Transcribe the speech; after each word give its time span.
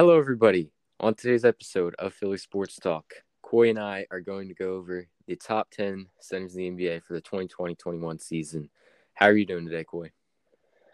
Hello, 0.00 0.18
everybody. 0.18 0.72
On 1.00 1.12
today's 1.12 1.44
episode 1.44 1.94
of 1.98 2.14
Philly 2.14 2.38
Sports 2.38 2.76
Talk, 2.76 3.12
Coy 3.42 3.68
and 3.68 3.78
I 3.78 4.06
are 4.10 4.22
going 4.22 4.48
to 4.48 4.54
go 4.54 4.76
over 4.76 5.06
the 5.26 5.36
top 5.36 5.70
10 5.72 6.06
centers 6.20 6.56
in 6.56 6.74
the 6.74 6.88
NBA 6.88 7.02
for 7.02 7.12
the 7.12 7.20
2020 7.20 7.74
21 7.74 8.18
season. 8.18 8.70
How 9.12 9.26
are 9.26 9.36
you 9.36 9.44
doing 9.44 9.66
today, 9.66 9.84
Coy? 9.84 10.10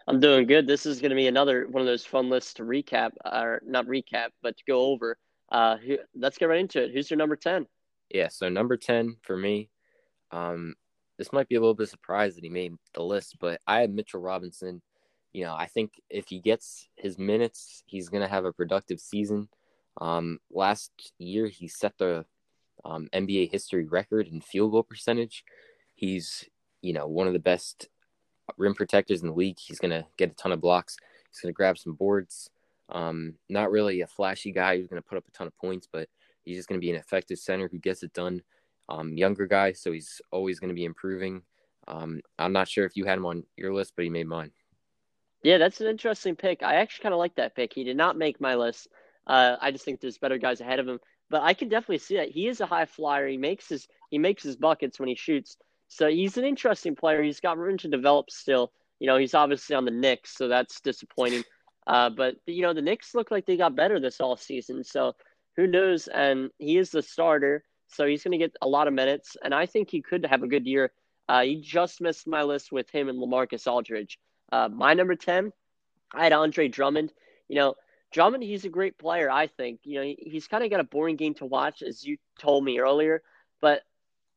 I'm 0.09 0.19
doing 0.19 0.45
good. 0.45 0.67
This 0.67 0.85
is 0.85 0.99
going 0.99 1.11
to 1.11 1.15
be 1.15 1.27
another 1.27 1.67
one 1.69 1.79
of 1.79 1.87
those 1.87 2.05
fun 2.05 2.29
lists 2.29 2.55
to 2.55 2.63
recap, 2.63 3.11
or 3.23 3.61
not 3.65 3.85
recap, 3.85 4.31
but 4.43 4.57
to 4.57 4.63
go 4.67 4.81
over. 4.81 5.17
Uh, 5.49 5.77
who, 5.77 5.99
let's 6.13 6.37
get 6.37 6.49
right 6.49 6.59
into 6.59 6.83
it. 6.83 6.91
Who's 6.91 7.09
your 7.09 7.17
number 7.17 7.37
10? 7.37 7.65
Yeah, 8.13 8.27
so 8.27 8.49
number 8.49 8.75
10 8.75 9.15
for 9.21 9.37
me, 9.37 9.69
um, 10.31 10.75
this 11.17 11.31
might 11.31 11.47
be 11.47 11.55
a 11.55 11.61
little 11.61 11.75
bit 11.75 11.87
surprised 11.87 12.35
that 12.35 12.43
he 12.43 12.49
made 12.49 12.73
the 12.93 13.03
list, 13.03 13.37
but 13.39 13.61
I 13.65 13.79
had 13.79 13.95
Mitchell 13.95 14.19
Robinson 14.19 14.81
you 15.33 15.43
know, 15.43 15.55
I 15.55 15.67
think 15.67 16.01
if 16.09 16.27
he 16.27 16.39
gets 16.39 16.87
his 16.95 17.17
minutes, 17.17 17.83
he's 17.85 18.09
going 18.09 18.23
to 18.23 18.29
have 18.29 18.45
a 18.45 18.53
productive 18.53 18.99
season. 18.99 19.49
Um, 19.99 20.39
last 20.51 20.91
year, 21.17 21.47
he 21.47 21.67
set 21.67 21.97
the 21.97 22.25
um, 22.85 23.09
NBA 23.13 23.51
history 23.51 23.85
record 23.85 24.27
in 24.27 24.41
field 24.41 24.71
goal 24.71 24.83
percentage. 24.83 25.43
He's, 25.95 26.45
you 26.81 26.93
know, 26.93 27.07
one 27.07 27.27
of 27.27 27.33
the 27.33 27.39
best 27.39 27.89
rim 28.57 28.73
protectors 28.73 29.21
in 29.21 29.27
the 29.27 29.33
league. 29.33 29.57
He's 29.59 29.79
going 29.79 29.91
to 29.91 30.05
get 30.17 30.31
a 30.31 30.35
ton 30.35 30.51
of 30.51 30.61
blocks. 30.61 30.97
He's 31.29 31.41
going 31.41 31.53
to 31.53 31.57
grab 31.57 31.77
some 31.77 31.93
boards. 31.93 32.49
Um, 32.89 33.35
not 33.49 33.71
really 33.71 34.01
a 34.01 34.07
flashy 34.07 34.51
guy 34.51 34.77
who's 34.77 34.87
going 34.87 35.01
to 35.01 35.07
put 35.07 35.17
up 35.17 35.27
a 35.27 35.31
ton 35.31 35.47
of 35.47 35.57
points, 35.57 35.87
but 35.91 36.07
he's 36.43 36.57
just 36.57 36.69
going 36.69 36.79
to 36.79 36.85
be 36.85 36.91
an 36.91 36.97
effective 36.97 37.37
center 37.37 37.67
who 37.67 37.79
gets 37.79 38.03
it 38.03 38.13
done. 38.13 38.41
Um, 38.89 39.17
younger 39.17 39.47
guy, 39.47 39.73
so 39.73 39.91
he's 39.91 40.21
always 40.31 40.59
going 40.59 40.69
to 40.69 40.75
be 40.75 40.85
improving. 40.85 41.41
Um, 41.89 42.21
I'm 42.39 42.53
not 42.53 42.69
sure 42.69 42.85
if 42.85 42.95
you 42.95 43.05
had 43.05 43.17
him 43.17 43.25
on 43.25 43.43
your 43.57 43.73
list, 43.73 43.93
but 43.95 44.03
he 44.03 44.09
made 44.09 44.27
mine. 44.27 44.51
Yeah, 45.47 45.59
that's 45.59 45.79
an 45.79 45.87
interesting 45.87 46.35
pick. 46.35 46.61
I 46.61 46.75
actually 46.75 47.03
kind 47.03 47.13
of 47.13 47.19
like 47.19 47.35
that 47.35 47.55
pick. 47.55 47.71
He 47.73 47.85
did 47.85 47.95
not 47.95 48.17
make 48.17 48.41
my 48.41 48.55
list. 48.55 48.89
Uh, 49.25 49.55
I 49.61 49.71
just 49.71 49.85
think 49.85 50.01
there's 50.01 50.17
better 50.17 50.37
guys 50.37 50.59
ahead 50.59 50.79
of 50.79 50.89
him. 50.89 50.99
But 51.29 51.41
I 51.41 51.53
can 51.53 51.69
definitely 51.69 51.99
see 51.99 52.17
that 52.17 52.27
he 52.27 52.49
is 52.49 52.59
a 52.59 52.65
high 52.65 52.83
flyer. 52.83 53.29
He 53.29 53.37
makes 53.37 53.69
his 53.69 53.87
he 54.11 54.17
makes 54.17 54.43
his 54.43 54.57
buckets 54.57 54.99
when 54.99 55.07
he 55.07 55.15
shoots. 55.15 55.55
So 55.87 56.09
he's 56.09 56.35
an 56.35 56.43
interesting 56.43 56.97
player. 56.97 57.23
He's 57.23 57.39
got 57.39 57.57
room 57.57 57.77
to 57.77 57.87
develop 57.87 58.29
still. 58.29 58.73
You 58.99 59.07
know, 59.07 59.15
he's 59.15 59.33
obviously 59.33 59.73
on 59.73 59.85
the 59.85 59.91
Knicks, 59.91 60.35
so 60.35 60.49
that's 60.49 60.81
disappointing. 60.81 61.45
Uh, 61.85 62.09
but 62.09 62.35
you 62.45 62.61
know, 62.61 62.73
the 62.73 62.81
Knicks 62.81 63.15
look 63.15 63.31
like 63.31 63.45
they 63.45 63.55
got 63.55 63.73
better 63.73 64.01
this 64.01 64.19
all 64.19 64.35
season. 64.35 64.83
So 64.83 65.15
who 65.55 65.65
knows? 65.65 66.09
And 66.09 66.49
he 66.59 66.77
is 66.77 66.91
the 66.91 67.01
starter, 67.01 67.63
so 67.87 68.05
he's 68.05 68.25
going 68.25 68.37
to 68.37 68.45
get 68.45 68.57
a 68.61 68.67
lot 68.67 68.89
of 68.89 68.93
minutes. 68.93 69.37
And 69.41 69.55
I 69.55 69.65
think 69.65 69.89
he 69.89 70.01
could 70.01 70.25
have 70.25 70.43
a 70.43 70.47
good 70.47 70.67
year. 70.67 70.91
Uh, 71.29 71.43
he 71.43 71.61
just 71.61 72.01
missed 72.01 72.27
my 72.27 72.43
list 72.43 72.73
with 72.73 72.89
him 72.89 73.07
and 73.07 73.17
LaMarcus 73.17 73.65
Aldridge. 73.65 74.19
Uh, 74.51 74.69
my 74.69 74.93
number 74.93 75.15
10, 75.15 75.51
I 76.13 76.23
had 76.23 76.33
Andre 76.33 76.67
Drummond. 76.67 77.13
You 77.47 77.55
know, 77.55 77.75
Drummond, 78.11 78.43
he's 78.43 78.65
a 78.65 78.69
great 78.69 78.97
player, 78.97 79.29
I 79.29 79.47
think. 79.47 79.81
You 79.83 79.95
know, 79.95 80.03
he, 80.03 80.17
he's 80.19 80.47
kind 80.47 80.63
of 80.63 80.69
got 80.69 80.79
a 80.79 80.85
boring 80.85 81.15
game 81.15 81.33
to 81.35 81.45
watch, 81.45 81.81
as 81.81 82.03
you 82.03 82.17
told 82.39 82.63
me 82.63 82.79
earlier. 82.79 83.21
But 83.61 83.83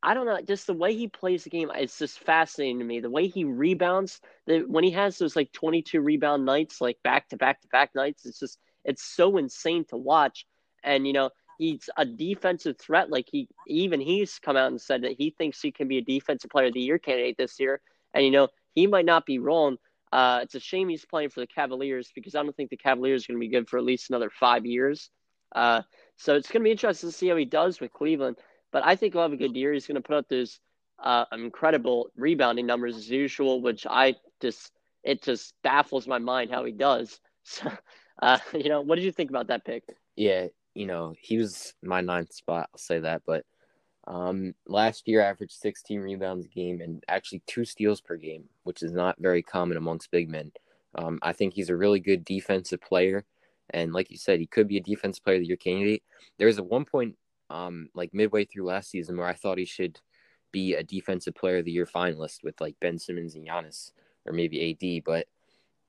I 0.02 0.14
don't 0.14 0.26
know, 0.26 0.40
just 0.40 0.66
the 0.66 0.74
way 0.74 0.94
he 0.94 1.08
plays 1.08 1.44
the 1.44 1.50
game, 1.50 1.70
it's 1.74 1.98
just 1.98 2.20
fascinating 2.20 2.78
to 2.78 2.84
me. 2.84 3.00
The 3.00 3.10
way 3.10 3.28
he 3.28 3.44
rebounds, 3.44 4.20
the, 4.46 4.60
when 4.60 4.82
he 4.82 4.90
has 4.92 5.18
those 5.18 5.36
like 5.36 5.52
22 5.52 6.00
rebound 6.00 6.44
nights, 6.44 6.80
like 6.80 6.98
back 7.02 7.28
to 7.28 7.36
back 7.36 7.60
to 7.62 7.68
back 7.68 7.94
nights, 7.94 8.24
it's 8.24 8.40
just, 8.40 8.58
it's 8.84 9.02
so 9.02 9.36
insane 9.36 9.84
to 9.86 9.96
watch. 9.96 10.46
And, 10.82 11.06
you 11.06 11.12
know, 11.12 11.30
he's 11.58 11.90
a 11.98 12.06
defensive 12.06 12.78
threat. 12.78 13.10
Like 13.10 13.28
he, 13.30 13.46
even 13.66 14.00
he's 14.00 14.38
come 14.38 14.56
out 14.56 14.70
and 14.70 14.80
said 14.80 15.02
that 15.02 15.16
he 15.18 15.30
thinks 15.30 15.60
he 15.60 15.70
can 15.70 15.86
be 15.86 15.98
a 15.98 16.02
defensive 16.02 16.50
player 16.50 16.68
of 16.68 16.72
the 16.72 16.80
year 16.80 16.98
candidate 16.98 17.36
this 17.36 17.60
year. 17.60 17.82
And, 18.14 18.24
you 18.24 18.30
know, 18.30 18.48
he 18.74 18.86
might 18.86 19.04
not 19.04 19.26
be 19.26 19.38
wrong. 19.38 19.76
Uh, 20.12 20.40
it's 20.42 20.54
a 20.54 20.60
shame 20.60 20.88
he's 20.88 21.04
playing 21.04 21.30
for 21.30 21.40
the 21.40 21.46
Cavaliers 21.46 22.10
because 22.14 22.34
I 22.34 22.42
don't 22.42 22.54
think 22.56 22.70
the 22.70 22.76
Cavaliers 22.76 23.24
are 23.24 23.32
going 23.32 23.40
to 23.40 23.46
be 23.46 23.52
good 23.52 23.68
for 23.68 23.78
at 23.78 23.84
least 23.84 24.10
another 24.10 24.30
five 24.30 24.66
years. 24.66 25.10
Uh, 25.54 25.82
so 26.16 26.34
it's 26.34 26.48
going 26.48 26.62
to 26.62 26.64
be 26.64 26.70
interesting 26.70 27.10
to 27.10 27.16
see 27.16 27.28
how 27.28 27.36
he 27.36 27.44
does 27.44 27.80
with 27.80 27.92
Cleveland. 27.92 28.36
But 28.72 28.84
I 28.84 28.96
think 28.96 29.14
he'll 29.14 29.22
have 29.22 29.32
a 29.32 29.36
good 29.36 29.56
year. 29.56 29.72
He's 29.72 29.86
going 29.86 29.96
to 29.96 30.06
put 30.06 30.16
up 30.16 30.28
those 30.28 30.60
uh, 31.02 31.24
incredible 31.32 32.10
rebounding 32.16 32.66
numbers 32.66 32.96
as 32.96 33.08
usual, 33.08 33.62
which 33.62 33.86
I 33.88 34.14
just 34.40 34.72
it 35.02 35.22
just 35.22 35.54
baffles 35.62 36.06
my 36.06 36.18
mind 36.18 36.50
how 36.50 36.64
he 36.64 36.72
does. 36.72 37.18
So, 37.42 37.72
uh, 38.20 38.38
you 38.52 38.68
know, 38.68 38.82
what 38.82 38.96
did 38.96 39.04
you 39.04 39.12
think 39.12 39.30
about 39.30 39.48
that 39.48 39.64
pick? 39.64 39.82
Yeah, 40.14 40.48
you 40.74 40.86
know, 40.86 41.14
he 41.18 41.38
was 41.38 41.72
my 41.82 42.02
ninth 42.02 42.34
spot. 42.34 42.68
I'll 42.70 42.78
say 42.78 42.98
that, 42.98 43.22
but 43.26 43.44
um, 44.10 44.54
last 44.66 45.06
year, 45.06 45.20
averaged 45.20 45.52
16 45.52 46.00
rebounds 46.00 46.44
a 46.44 46.48
game 46.48 46.80
and 46.80 47.04
actually 47.06 47.42
two 47.46 47.64
steals 47.64 48.00
per 48.00 48.16
game, 48.16 48.42
which 48.64 48.82
is 48.82 48.90
not 48.90 49.14
very 49.20 49.40
common 49.40 49.76
amongst 49.76 50.10
big 50.10 50.28
men. 50.28 50.50
Um, 50.96 51.20
I 51.22 51.32
think 51.32 51.54
he's 51.54 51.70
a 51.70 51.76
really 51.76 52.00
good 52.00 52.24
defensive 52.24 52.80
player, 52.80 53.24
and 53.72 53.92
like 53.92 54.10
you 54.10 54.16
said, 54.16 54.40
he 54.40 54.46
could 54.46 54.66
be 54.66 54.78
a 54.78 54.82
defensive 54.82 55.22
player 55.22 55.36
of 55.36 55.42
the 55.42 55.46
year 55.46 55.56
candidate. 55.56 56.02
There 56.38 56.48
was 56.48 56.58
a 56.58 56.62
one 56.64 56.84
point, 56.84 57.16
um, 57.50 57.88
like 57.94 58.12
midway 58.12 58.44
through 58.44 58.64
last 58.64 58.90
season, 58.90 59.16
where 59.16 59.28
I 59.28 59.34
thought 59.34 59.58
he 59.58 59.64
should 59.64 60.00
be 60.50 60.74
a 60.74 60.82
defensive 60.82 61.36
player 61.36 61.58
of 61.58 61.64
the 61.64 61.70
year 61.70 61.86
finalist 61.86 62.42
with 62.42 62.60
like 62.60 62.74
Ben 62.80 62.98
Simmons 62.98 63.36
and 63.36 63.46
Giannis, 63.46 63.92
or 64.26 64.32
maybe 64.32 64.72
AD. 64.72 65.04
But 65.04 65.28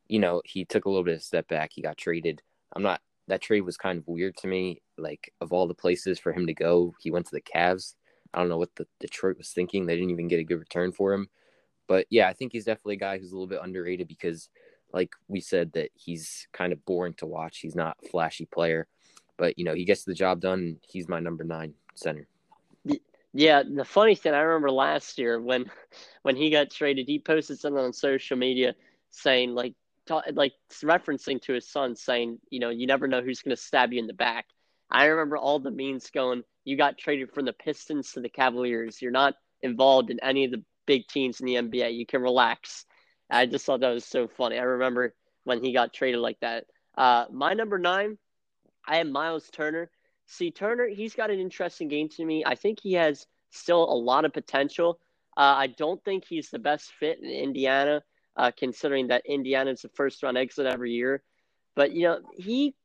you 0.08 0.20
know, 0.20 0.44
he 0.46 0.64
took 0.64 0.86
a 0.86 0.90
little 0.90 1.04
bit 1.04 1.16
of 1.16 1.24
step 1.24 1.48
back. 1.48 1.72
He 1.74 1.82
got 1.82 1.98
traded. 1.98 2.44
I'm 2.76 2.84
not. 2.84 3.02
That 3.28 3.42
trade 3.42 3.62
was 3.62 3.78
kind 3.78 3.98
of 3.98 4.08
weird 4.08 4.38
to 4.38 4.48
me. 4.48 4.84
Like 4.96 5.34
of 5.42 5.52
all 5.52 5.68
the 5.68 5.74
places 5.74 6.20
for 6.20 6.32
him 6.32 6.46
to 6.46 6.54
go, 6.54 6.94
he 7.00 7.10
went 7.10 7.26
to 7.26 7.36
the 7.36 7.42
Cavs 7.42 7.96
I 8.34 8.40
don't 8.40 8.50
know 8.50 8.58
what 8.58 8.76
the 8.76 8.88
Detroit 9.00 9.38
was 9.38 9.50
thinking. 9.50 9.86
They 9.86 9.96
didn't 9.96 10.12
even 10.12 10.28
get 10.28 10.40
a 10.40 10.44
good 10.44 10.60
return 10.60 10.92
for 10.92 11.14
him. 11.14 11.30
But 11.88 12.08
yeah, 12.10 12.28
I 12.28 12.34
think 12.34 12.52
he's 12.52 12.66
definitely 12.66 12.96
a 12.96 13.00
guy 13.00 13.18
who's 13.18 13.32
a 13.32 13.36
little 13.36 13.48
bit 13.48 13.60
underrated 13.62 14.08
because, 14.08 14.50
like 14.94 15.12
we 15.28 15.42
said, 15.42 15.74
that 15.74 15.90
he's 15.94 16.48
kind 16.54 16.72
of 16.72 16.86
boring 16.86 17.14
to 17.16 17.26
watch. 17.26 17.60
He's 17.60 17.76
not 17.76 17.98
a 18.04 18.08
flashy 18.10 18.46
player, 18.46 18.88
but 19.38 19.58
you 19.60 19.66
know 19.66 19.74
he 19.74 19.86
gets 19.86 20.04
the 20.04 20.14
job 20.14 20.40
done. 20.40 20.78
He's 20.88 21.10
my 21.10 21.20
number 21.20 21.44
nine 21.44 21.74
center. 21.96 22.28
Yeah, 23.34 23.64
the 23.64 23.86
funny 23.86 24.16
thing 24.16 24.34
I 24.34 24.40
remember 24.40 24.72
last 24.72 25.18
year 25.18 25.42
when 25.42 25.70
when 26.22 26.36
he 26.36 26.50
got 26.50 26.70
traded, 26.70 27.08
he 27.08 27.20
posted 27.20 27.60
something 27.60 27.84
on 27.84 27.94
social 27.94 28.38
media 28.38 28.76
saying 29.10 29.54
like 29.54 29.74
like 30.34 30.54
referencing 30.84 31.42
to 31.44 31.54
his 31.54 31.68
son 31.68 31.96
saying, 31.96 32.40
you 32.50 32.60
know, 32.60 32.70
you 32.70 32.88
never 32.88 33.08
know 33.08 33.22
who's 33.22 33.42
going 33.42 33.56
to 33.56 33.62
stab 33.62 33.94
you 33.94 34.00
in 34.00 34.08
the 34.08 34.14
back. 34.14 34.48
I 34.92 35.06
remember 35.06 35.38
all 35.38 35.60
the 35.60 35.72
memes 35.72 36.10
going, 36.10 36.44
you 36.66 36.78
got 36.78 36.98
traded 36.98 37.32
from 37.32 37.46
the 37.46 37.54
Pistons 37.54 38.12
to 38.12 38.22
the 38.22 38.30
Cavaliers. 38.30 39.02
You're 39.02 39.12
not 39.12 39.36
involved 39.62 40.10
in 40.10 40.20
any 40.22 40.46
of 40.46 40.52
the 40.52 40.64
big 40.86 41.08
teams 41.08 41.40
in 41.40 41.46
the 41.46 41.56
NBA. 41.56 41.96
You 41.96 42.06
can 42.06 42.22
relax. 42.22 42.86
I 43.30 43.46
just 43.46 43.66
thought 43.66 43.80
that 43.80 43.90
was 43.90 44.06
so 44.06 44.28
funny. 44.28 44.60
I 44.60 44.64
remember 44.64 45.16
when 45.44 45.64
he 45.64 45.74
got 45.74 45.94
traded 45.94 46.20
like 46.20 46.40
that. 46.42 46.66
Uh, 46.98 47.26
my 47.32 47.54
number 47.54 47.80
nine, 47.80 48.18
I 48.86 48.98
have 48.98 49.08
Miles 49.08 49.50
Turner. 49.50 49.90
See, 50.26 50.52
Turner, 50.52 50.88
he's 50.88 51.16
got 51.16 51.32
an 51.32 51.40
interesting 51.40 51.88
game 51.88 52.10
to 52.10 52.26
me. 52.26 52.44
I 52.46 52.56
think 52.56 52.80
he 52.82 52.94
has 52.94 53.26
still 53.50 53.84
a 53.84 53.96
lot 53.96 54.26
of 54.26 54.34
potential. 54.34 55.00
Uh, 55.38 55.56
I 55.58 55.68
don't 55.68 56.04
think 56.04 56.26
he's 56.26 56.50
the 56.50 56.60
best 56.60 56.92
fit 57.00 57.20
in 57.22 57.30
Indiana, 57.30 58.04
uh, 58.36 58.52
considering 58.58 59.08
that 59.08 59.26
Indiana 59.26 59.72
is 59.72 59.82
the 59.82 59.90
first 59.90 60.22
round 60.24 60.38
exit 60.38 60.66
every 60.66 60.92
year. 60.92 61.24
But 61.76 61.94
you 61.94 62.04
know, 62.04 62.20
he 62.38 62.76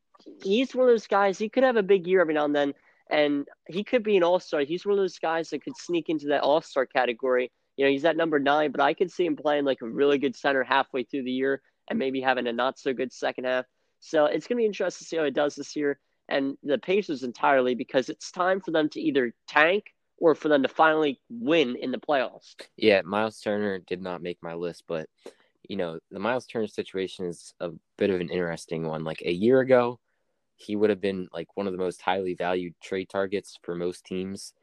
he's 0.43 0.75
one 0.75 0.89
of 0.89 0.93
those 0.93 1.07
guys. 1.07 1.39
He 1.39 1.49
could 1.49 1.63
have 1.63 1.77
a 1.77 1.83
big 1.83 2.07
year 2.07 2.21
every 2.21 2.35
now 2.35 2.45
and 2.45 2.55
then 2.55 2.75
and 3.11 3.47
he 3.69 3.85
could 3.85 4.03
be 4.03 4.17
an 4.17 4.23
all 4.23 4.41
star. 4.41 4.63
He's 4.63 4.85
one 4.85 4.95
of 4.95 4.99
those 4.99 5.19
guys 5.19 5.51
that 5.51 5.63
could 5.63 5.77
sneak 5.77 6.09
into 6.09 6.29
that 6.29 6.43
all 6.43 6.61
star 6.61 6.87
category. 6.87 7.53
You 7.77 7.85
know, 7.85 7.91
he's 7.91 8.05
at 8.05 8.17
number 8.17 8.39
nine, 8.39 8.73
but 8.73 8.81
I 8.81 8.95
could 8.95 9.11
see 9.11 9.27
him 9.27 9.37
playing 9.37 9.65
like 9.65 9.83
a 9.83 9.89
really 9.89 10.19
good 10.19 10.35
center 10.35 10.65
halfway 10.65 11.05
through 11.05 11.25
the 11.25 11.31
year 11.31 11.61
and 11.89 11.99
maybe 11.99 12.21
having 12.21 12.47
a 12.47 12.53
not 12.53 12.79
so 12.79 12.93
good 12.93 13.13
second 13.13 13.45
half. 13.45 13.67
So 14.01 14.27
it's 14.27 14.47
going 14.47 14.57
to 14.57 14.63
be 14.63 14.67
interesting 14.67 15.05
to 15.05 15.09
see 15.09 15.17
how 15.17 15.25
he 15.25 15.31
does 15.31 15.55
this 15.55 15.77
year 15.77 15.99
and 16.29 16.57
the 16.63 16.79
Pacers 16.79 17.23
entirely 17.23 17.75
because 17.75 18.09
it's 18.09 18.33
time 18.33 18.61
for 18.61 18.73
them 18.73 18.89
to 18.91 19.01
either 19.01 19.33
tank 19.47 19.85
or 20.19 20.35
for 20.35 20.49
them 20.49 20.63
to 20.63 20.69
finally 20.69 21.21
win 21.29 21.77
in 21.77 21.93
the 21.93 21.99
playoffs. 21.99 22.55
Yeah, 22.77 23.03
Miles 23.03 23.41
Turner 23.41 23.79
did 23.79 24.03
not 24.03 24.23
make 24.23 24.39
my 24.43 24.55
list, 24.55 24.85
but 24.89 25.09
you 25.69 25.77
know, 25.77 25.99
the 26.11 26.19
Miles 26.19 26.47
Turner 26.47 26.67
situation 26.67 27.27
is 27.27 27.53
a 27.61 27.71
bit 27.99 28.11
of 28.11 28.21
an 28.21 28.31
interesting 28.31 28.87
one. 28.87 29.05
Like 29.05 29.23
a 29.25 29.33
year 29.33 29.61
ago, 29.61 30.01
he 30.57 30.75
would 30.75 30.91
have 30.91 31.01
been 31.01 31.29
like 31.33 31.57
one 31.57 31.67
of 31.67 31.73
the 31.73 31.79
most 31.79 32.01
highly 32.01 32.35
valued 32.35 32.75
trade 32.83 33.09
targets 33.09 33.59
for 33.63 33.75
most 33.75 34.05
teams. 34.05 34.55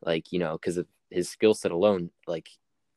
Like, 0.00 0.32
you 0.32 0.38
know, 0.38 0.52
because 0.52 0.78
of 0.78 0.86
his 1.10 1.28
skill 1.28 1.54
set 1.54 1.70
alone, 1.70 2.10
like 2.26 2.48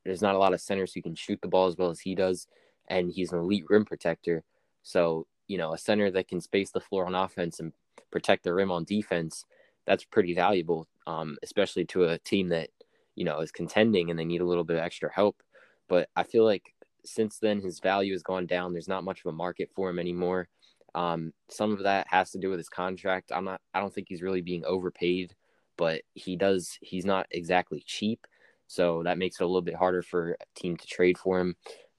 there's 0.05 0.21
not 0.21 0.35
a 0.35 0.39
lot 0.39 0.53
of 0.53 0.61
centers 0.61 0.93
who 0.93 1.01
can 1.01 1.15
shoot 1.15 1.39
the 1.41 1.47
ball 1.47 1.67
as 1.67 1.77
well 1.77 1.89
as 1.89 1.99
he 1.99 2.15
does. 2.15 2.47
And 2.87 3.11
he's 3.11 3.31
an 3.31 3.39
elite 3.39 3.65
rim 3.69 3.83
protector. 3.85 4.43
So, 4.83 5.27
you 5.47 5.57
know, 5.57 5.73
a 5.73 5.77
center 5.77 6.09
that 6.11 6.27
can 6.27 6.39
space 6.39 6.71
the 6.71 6.79
floor 6.79 7.05
on 7.05 7.15
offense 7.15 7.59
and 7.59 7.73
protect 8.11 8.43
the 8.43 8.53
rim 8.53 8.71
on 8.71 8.85
defense, 8.85 9.45
that's 9.85 10.03
pretty 10.05 10.33
valuable, 10.33 10.87
um, 11.07 11.37
especially 11.43 11.85
to 11.85 12.05
a 12.05 12.19
team 12.19 12.49
that, 12.49 12.69
you 13.15 13.25
know, 13.25 13.39
is 13.39 13.51
contending 13.51 14.09
and 14.09 14.17
they 14.17 14.25
need 14.25 14.41
a 14.41 14.45
little 14.45 14.63
bit 14.63 14.77
of 14.77 14.83
extra 14.83 15.11
help. 15.13 15.41
But 15.87 16.09
I 16.15 16.23
feel 16.23 16.45
like 16.45 16.73
since 17.03 17.37
then, 17.37 17.61
his 17.61 17.79
value 17.79 18.13
has 18.13 18.23
gone 18.23 18.45
down. 18.45 18.73
There's 18.73 18.87
not 18.87 19.03
much 19.03 19.19
of 19.19 19.27
a 19.27 19.31
market 19.31 19.69
for 19.75 19.89
him 19.89 19.99
anymore. 19.99 20.47
Um, 20.95 21.33
some 21.49 21.73
of 21.73 21.79
that 21.83 22.07
has 22.09 22.31
to 22.31 22.39
do 22.39 22.49
with 22.49 22.57
his 22.57 22.69
contract. 22.69 23.31
I'm 23.33 23.45
not. 23.45 23.61
I 23.73 23.81
don't 23.81 23.93
think 23.93 24.07
he's 24.09 24.21
really 24.21 24.41
being 24.41 24.63
overpaid, 24.65 25.35
but 25.77 26.01
he 26.13 26.37
does. 26.37 26.77
He's 26.81 27.05
not 27.05 27.27
exactly 27.31 27.83
cheap, 27.85 28.25
so 28.67 29.03
that 29.03 29.17
makes 29.17 29.39
it 29.39 29.43
a 29.43 29.47
little 29.47 29.61
bit 29.61 29.75
harder 29.75 30.01
for 30.01 30.31
a 30.31 30.59
team 30.59 30.77
to 30.77 30.87
trade 30.87 31.17
for 31.17 31.39
him. 31.39 31.55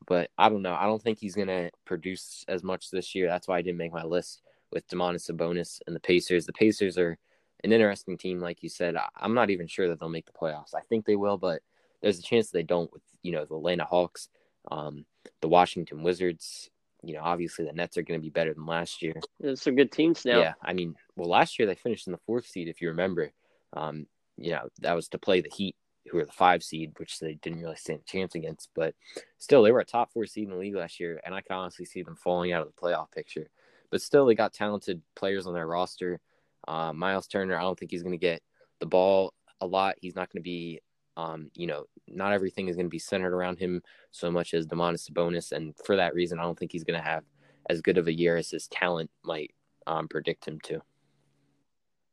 But 0.06 0.30
I 0.38 0.48
don't 0.48 0.62
know. 0.62 0.74
I 0.74 0.86
don't 0.86 1.02
think 1.02 1.18
he's 1.18 1.34
gonna 1.34 1.70
produce 1.84 2.44
as 2.48 2.64
much 2.64 2.90
this 2.90 3.14
year. 3.14 3.28
That's 3.28 3.46
why 3.46 3.58
I 3.58 3.62
didn't 3.62 3.78
make 3.78 3.92
my 3.92 4.04
list 4.04 4.40
with 4.72 4.88
Domantas 4.88 5.30
Sabonis 5.30 5.80
and 5.86 5.94
the 5.94 6.00
Pacers. 6.00 6.46
The 6.46 6.52
Pacers 6.54 6.96
are 6.96 7.18
an 7.64 7.72
interesting 7.72 8.16
team, 8.16 8.40
like 8.40 8.62
you 8.62 8.70
said. 8.70 8.96
I'm 9.16 9.34
not 9.34 9.50
even 9.50 9.66
sure 9.66 9.88
that 9.88 10.00
they'll 10.00 10.08
make 10.08 10.26
the 10.26 10.32
playoffs. 10.32 10.74
I 10.74 10.80
think 10.88 11.04
they 11.04 11.16
will, 11.16 11.36
but 11.36 11.60
there's 12.00 12.18
a 12.18 12.22
chance 12.22 12.50
they 12.50 12.62
don't 12.62 12.92
with 12.92 13.02
you 13.22 13.32
know 13.32 13.44
the 13.44 13.56
Atlanta 13.56 13.84
Hawks, 13.84 14.28
um, 14.70 15.04
the 15.42 15.48
Washington 15.48 16.02
Wizards. 16.02 16.70
You 17.06 17.14
know, 17.14 17.22
obviously 17.22 17.64
the 17.64 17.72
Nets 17.72 17.96
are 17.96 18.02
going 18.02 18.18
to 18.20 18.24
be 18.24 18.30
better 18.30 18.52
than 18.52 18.66
last 18.66 19.02
year. 19.02 19.14
There's 19.40 19.62
some 19.62 19.76
good 19.76 19.92
teams 19.92 20.24
now. 20.24 20.40
Yeah, 20.40 20.54
I 20.62 20.72
mean, 20.72 20.96
well, 21.14 21.28
last 21.28 21.58
year 21.58 21.66
they 21.66 21.74
finished 21.74 22.06
in 22.06 22.12
the 22.12 22.20
fourth 22.26 22.46
seed, 22.46 22.68
if 22.68 22.80
you 22.80 22.88
remember. 22.88 23.32
Um, 23.72 24.06
you 24.36 24.52
know, 24.52 24.68
that 24.80 24.94
was 24.94 25.08
to 25.08 25.18
play 25.18 25.40
the 25.40 25.50
Heat, 25.50 25.76
who 26.10 26.18
were 26.18 26.24
the 26.24 26.32
five 26.32 26.62
seed, 26.62 26.92
which 26.98 27.18
they 27.18 27.34
didn't 27.34 27.60
really 27.60 27.76
stand 27.76 28.00
a 28.00 28.10
chance 28.10 28.34
against. 28.34 28.70
But 28.74 28.94
still, 29.38 29.62
they 29.62 29.72
were 29.72 29.80
a 29.80 29.84
top 29.84 30.12
four 30.12 30.26
seed 30.26 30.44
in 30.44 30.50
the 30.50 30.56
league 30.56 30.74
last 30.74 31.00
year, 31.00 31.20
and 31.24 31.34
I 31.34 31.40
can 31.40 31.56
honestly 31.56 31.84
see 31.84 32.02
them 32.02 32.16
falling 32.16 32.52
out 32.52 32.66
of 32.66 32.68
the 32.68 32.80
playoff 32.80 33.12
picture. 33.12 33.48
But 33.90 34.02
still, 34.02 34.26
they 34.26 34.34
got 34.34 34.52
talented 34.52 35.00
players 35.14 35.46
on 35.46 35.54
their 35.54 35.66
roster. 35.66 36.20
Uh, 36.66 36.92
Miles 36.92 37.28
Turner, 37.28 37.56
I 37.56 37.62
don't 37.62 37.78
think 37.78 37.90
he's 37.90 38.02
going 38.02 38.12
to 38.12 38.18
get 38.18 38.42
the 38.80 38.86
ball 38.86 39.32
a 39.60 39.66
lot. 39.66 39.96
He's 40.00 40.16
not 40.16 40.30
going 40.30 40.40
to 40.40 40.44
be 40.44 40.80
um, 41.16 41.50
you 41.54 41.66
know, 41.66 41.84
not 42.08 42.32
everything 42.32 42.68
is 42.68 42.76
going 42.76 42.86
to 42.86 42.90
be 42.90 42.98
centered 42.98 43.34
around 43.34 43.58
him 43.58 43.82
so 44.10 44.30
much 44.30 44.54
as 44.54 44.66
Domantas 44.66 45.10
Sabonis, 45.10 45.52
and 45.52 45.74
for 45.84 45.96
that 45.96 46.14
reason, 46.14 46.38
I 46.38 46.42
don't 46.42 46.58
think 46.58 46.72
he's 46.72 46.84
going 46.84 46.98
to 47.00 47.06
have 47.06 47.24
as 47.68 47.80
good 47.80 47.98
of 47.98 48.06
a 48.06 48.12
year 48.12 48.36
as 48.36 48.50
his 48.50 48.68
talent 48.68 49.10
might 49.24 49.52
um, 49.86 50.08
predict 50.08 50.46
him 50.46 50.60
to. 50.64 50.80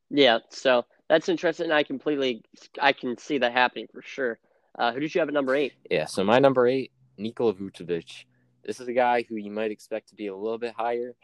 Yeah, 0.09 0.39
so 0.49 0.85
that's 1.09 1.29
interesting. 1.29 1.71
I 1.71 1.83
completely, 1.83 2.43
I 2.81 2.93
can 2.93 3.17
see 3.17 3.39
that 3.39 3.51
happening 3.51 3.87
for 3.91 4.01
sure. 4.01 4.39
Uh, 4.77 4.91
who 4.91 4.99
did 4.99 5.13
you 5.13 5.19
have 5.19 5.27
at 5.27 5.33
number 5.33 5.55
eight? 5.55 5.73
Yeah, 5.89 6.05
so 6.05 6.23
my 6.23 6.39
number 6.39 6.67
eight, 6.67 6.91
Nikola 7.17 7.53
Vucevic. 7.53 8.25
This 8.63 8.79
is 8.79 8.87
a 8.87 8.93
guy 8.93 9.25
who 9.27 9.35
you 9.35 9.51
might 9.51 9.71
expect 9.71 10.09
to 10.09 10.15
be 10.15 10.27
a 10.27 10.35
little 10.35 10.57
bit 10.57 10.73
higher. 10.75 11.15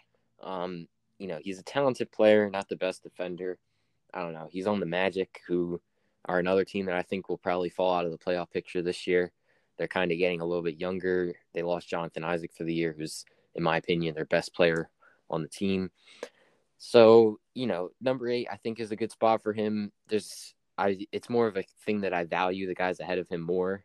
Um, 0.44 0.88
you 1.18 1.28
know, 1.28 1.40
he's 1.42 1.60
a 1.60 1.64
talented 1.64 2.12
player, 2.12 2.50
not 2.50 2.70
the 2.70 2.75
best 2.75 3.04
defender. 3.04 3.58
I 4.14 4.22
don't 4.22 4.34
know. 4.34 4.50
He's 4.52 4.68
on 4.68 4.80
the 4.80 4.86
Magic, 4.86 5.42
who 5.48 5.82
are 6.25 6.39
another 6.39 6.66
team 6.66 6.86
that 6.86 6.95
I 6.95 7.01
think 7.01 7.30
will 7.30 7.38
probably 7.38 7.69
fall 7.69 7.94
out 7.94 8.06
of 8.06 8.12
the 8.12 8.18
playoff 8.18 8.51
picture 8.51 8.81
this 8.81 9.07
year. 9.07 9.31
They're 9.77 9.88
kind 9.88 10.12
of 10.12 10.18
getting 10.18 10.42
a 10.42 10.45
little 10.45 10.63
bit 10.63 10.80
younger. 10.80 11.33
They 11.54 11.63
lost 11.63 11.89
Jonathan 11.89 12.24
Isaac 12.24 12.51
for 12.54 12.66
the 12.66 12.74
year, 12.74 12.94
who's, 12.98 13.25
in 13.56 13.63
my 13.63 13.77
opinion, 13.77 14.13
their 14.13 14.25
best 14.25 14.54
player 14.54 14.89
on 15.30 15.42
the 15.42 15.48
team. 15.48 15.92
So, 16.77 17.39
you 17.54 17.68
know, 17.68 17.92
number 18.01 18.30
eight, 18.30 18.48
I 18.51 18.57
think, 18.57 18.80
is 18.80 18.92
a 18.92 18.95
good 18.95 19.12
spot 19.12 19.42
for 19.42 19.54
him. 19.54 19.92
There's, 20.07 20.54
I, 20.77 21.06
it's 21.12 21.30
more 21.30 21.48
of 21.48 21.57
a 21.57 21.63
thing 21.86 22.01
that 22.01 22.13
I 22.13 22.25
value 22.25 22.68
the 22.68 22.75
guys 22.75 23.00
ahead 23.00 23.19
of 23.19 23.30
him 23.30 23.42
more, 23.42 23.83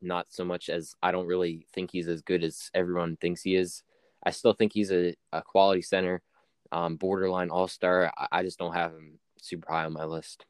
not 0.00 0.26
so 0.30 0.44
much 0.44 0.68
as 0.68 0.94
I 1.02 1.12
don't 1.12 1.26
really 1.26 1.66
think 1.72 1.90
he's 1.90 2.08
as 2.08 2.22
good 2.22 2.44
as 2.44 2.70
everyone 2.72 3.16
thinks 3.16 3.42
he 3.42 3.56
is. 3.56 3.82
I 4.24 4.30
still 4.30 4.52
think 4.52 4.72
he's 4.72 4.92
a, 4.92 5.14
a 5.32 5.42
quality 5.42 5.82
center, 5.82 6.22
um, 6.70 6.96
borderline 6.96 7.50
all 7.50 7.68
star. 7.68 8.12
I, 8.16 8.28
I 8.30 8.42
just 8.42 8.58
don't 8.58 8.74
have 8.74 8.92
him 8.92 9.18
super 9.40 9.72
high 9.72 9.84
on 9.84 9.92
my 9.92 10.04
list. 10.04 10.46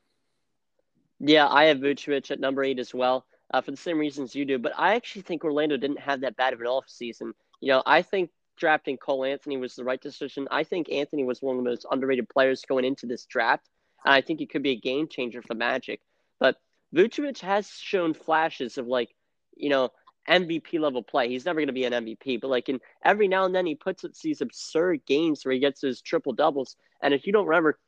Yeah, 1.24 1.48
I 1.48 1.66
have 1.66 1.78
Vucevic 1.78 2.32
at 2.32 2.40
number 2.40 2.64
eight 2.64 2.80
as 2.80 2.92
well, 2.92 3.24
uh, 3.54 3.60
for 3.60 3.70
the 3.70 3.76
same 3.76 3.96
reasons 3.96 4.34
you 4.34 4.44
do. 4.44 4.58
But 4.58 4.72
I 4.76 4.96
actually 4.96 5.22
think 5.22 5.44
Orlando 5.44 5.76
didn't 5.76 6.00
have 6.00 6.20
that 6.22 6.36
bad 6.36 6.52
of 6.52 6.60
an 6.60 6.66
off 6.66 6.88
season. 6.88 7.32
You 7.60 7.68
know, 7.68 7.82
I 7.86 8.02
think 8.02 8.30
drafting 8.58 8.96
Cole 8.96 9.24
Anthony 9.24 9.56
was 9.56 9.76
the 9.76 9.84
right 9.84 10.00
decision. 10.00 10.48
I 10.50 10.64
think 10.64 10.90
Anthony 10.90 11.22
was 11.22 11.40
one 11.40 11.56
of 11.56 11.62
the 11.62 11.70
most 11.70 11.86
underrated 11.88 12.28
players 12.28 12.64
going 12.68 12.84
into 12.84 13.06
this 13.06 13.24
draft, 13.24 13.68
and 14.04 14.12
I 14.12 14.20
think 14.20 14.40
he 14.40 14.46
could 14.46 14.64
be 14.64 14.72
a 14.72 14.80
game 14.80 15.06
changer 15.06 15.40
for 15.40 15.48
the 15.48 15.54
Magic. 15.54 16.00
But 16.40 16.56
Vucevic 16.92 17.38
has 17.38 17.70
shown 17.70 18.14
flashes 18.14 18.76
of 18.76 18.88
like, 18.88 19.14
you 19.56 19.70
know, 19.70 19.90
MVP 20.28 20.80
level 20.80 21.04
play. 21.04 21.28
He's 21.28 21.44
never 21.44 21.60
going 21.60 21.68
to 21.68 21.72
be 21.72 21.84
an 21.84 21.92
MVP, 21.92 22.40
but 22.40 22.50
like 22.50 22.68
in 22.68 22.80
every 23.04 23.28
now 23.28 23.44
and 23.44 23.54
then 23.54 23.66
he 23.66 23.76
puts 23.76 24.04
up 24.04 24.10
these 24.14 24.40
absurd 24.40 25.06
games 25.06 25.44
where 25.44 25.54
he 25.54 25.60
gets 25.60 25.82
his 25.82 26.00
triple 26.00 26.32
doubles. 26.32 26.74
And 27.00 27.14
if 27.14 27.28
you 27.28 27.32
don't 27.32 27.46
remember, 27.46 27.78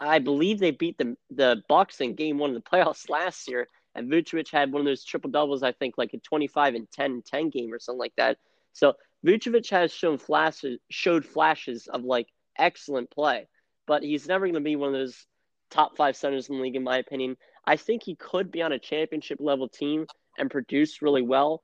I 0.00 0.18
believe 0.18 0.58
they 0.58 0.70
beat 0.70 0.98
the 0.98 1.16
the 1.30 1.62
Bucks 1.68 2.00
in 2.00 2.14
Game 2.14 2.38
One 2.38 2.50
of 2.50 2.56
the 2.56 2.68
playoffs 2.68 3.08
last 3.08 3.48
year, 3.48 3.68
and 3.94 4.10
Vucevic 4.10 4.50
had 4.50 4.72
one 4.72 4.80
of 4.80 4.86
those 4.86 5.04
triple 5.04 5.30
doubles. 5.30 5.62
I 5.62 5.72
think 5.72 5.96
like 5.96 6.14
a 6.14 6.18
25 6.18 6.74
and 6.74 6.90
10 6.90 7.22
10 7.22 7.50
game 7.50 7.72
or 7.72 7.78
something 7.78 8.00
like 8.00 8.16
that. 8.16 8.38
So 8.72 8.94
Vucevic 9.24 9.70
has 9.70 9.92
shown 9.92 10.18
flashes 10.18 10.78
showed 10.90 11.24
flashes 11.24 11.86
of 11.86 12.04
like 12.04 12.28
excellent 12.58 13.10
play, 13.10 13.48
but 13.86 14.02
he's 14.02 14.28
never 14.28 14.46
going 14.46 14.54
to 14.54 14.60
be 14.60 14.76
one 14.76 14.88
of 14.88 14.94
those 14.94 15.26
top 15.70 15.96
five 15.96 16.16
centers 16.16 16.48
in 16.48 16.56
the 16.56 16.62
league, 16.62 16.76
in 16.76 16.84
my 16.84 16.98
opinion. 16.98 17.36
I 17.66 17.76
think 17.76 18.02
he 18.02 18.14
could 18.14 18.50
be 18.50 18.62
on 18.62 18.72
a 18.72 18.78
championship 18.78 19.38
level 19.40 19.68
team 19.68 20.06
and 20.38 20.50
produce 20.50 21.00
really 21.00 21.22
well, 21.22 21.62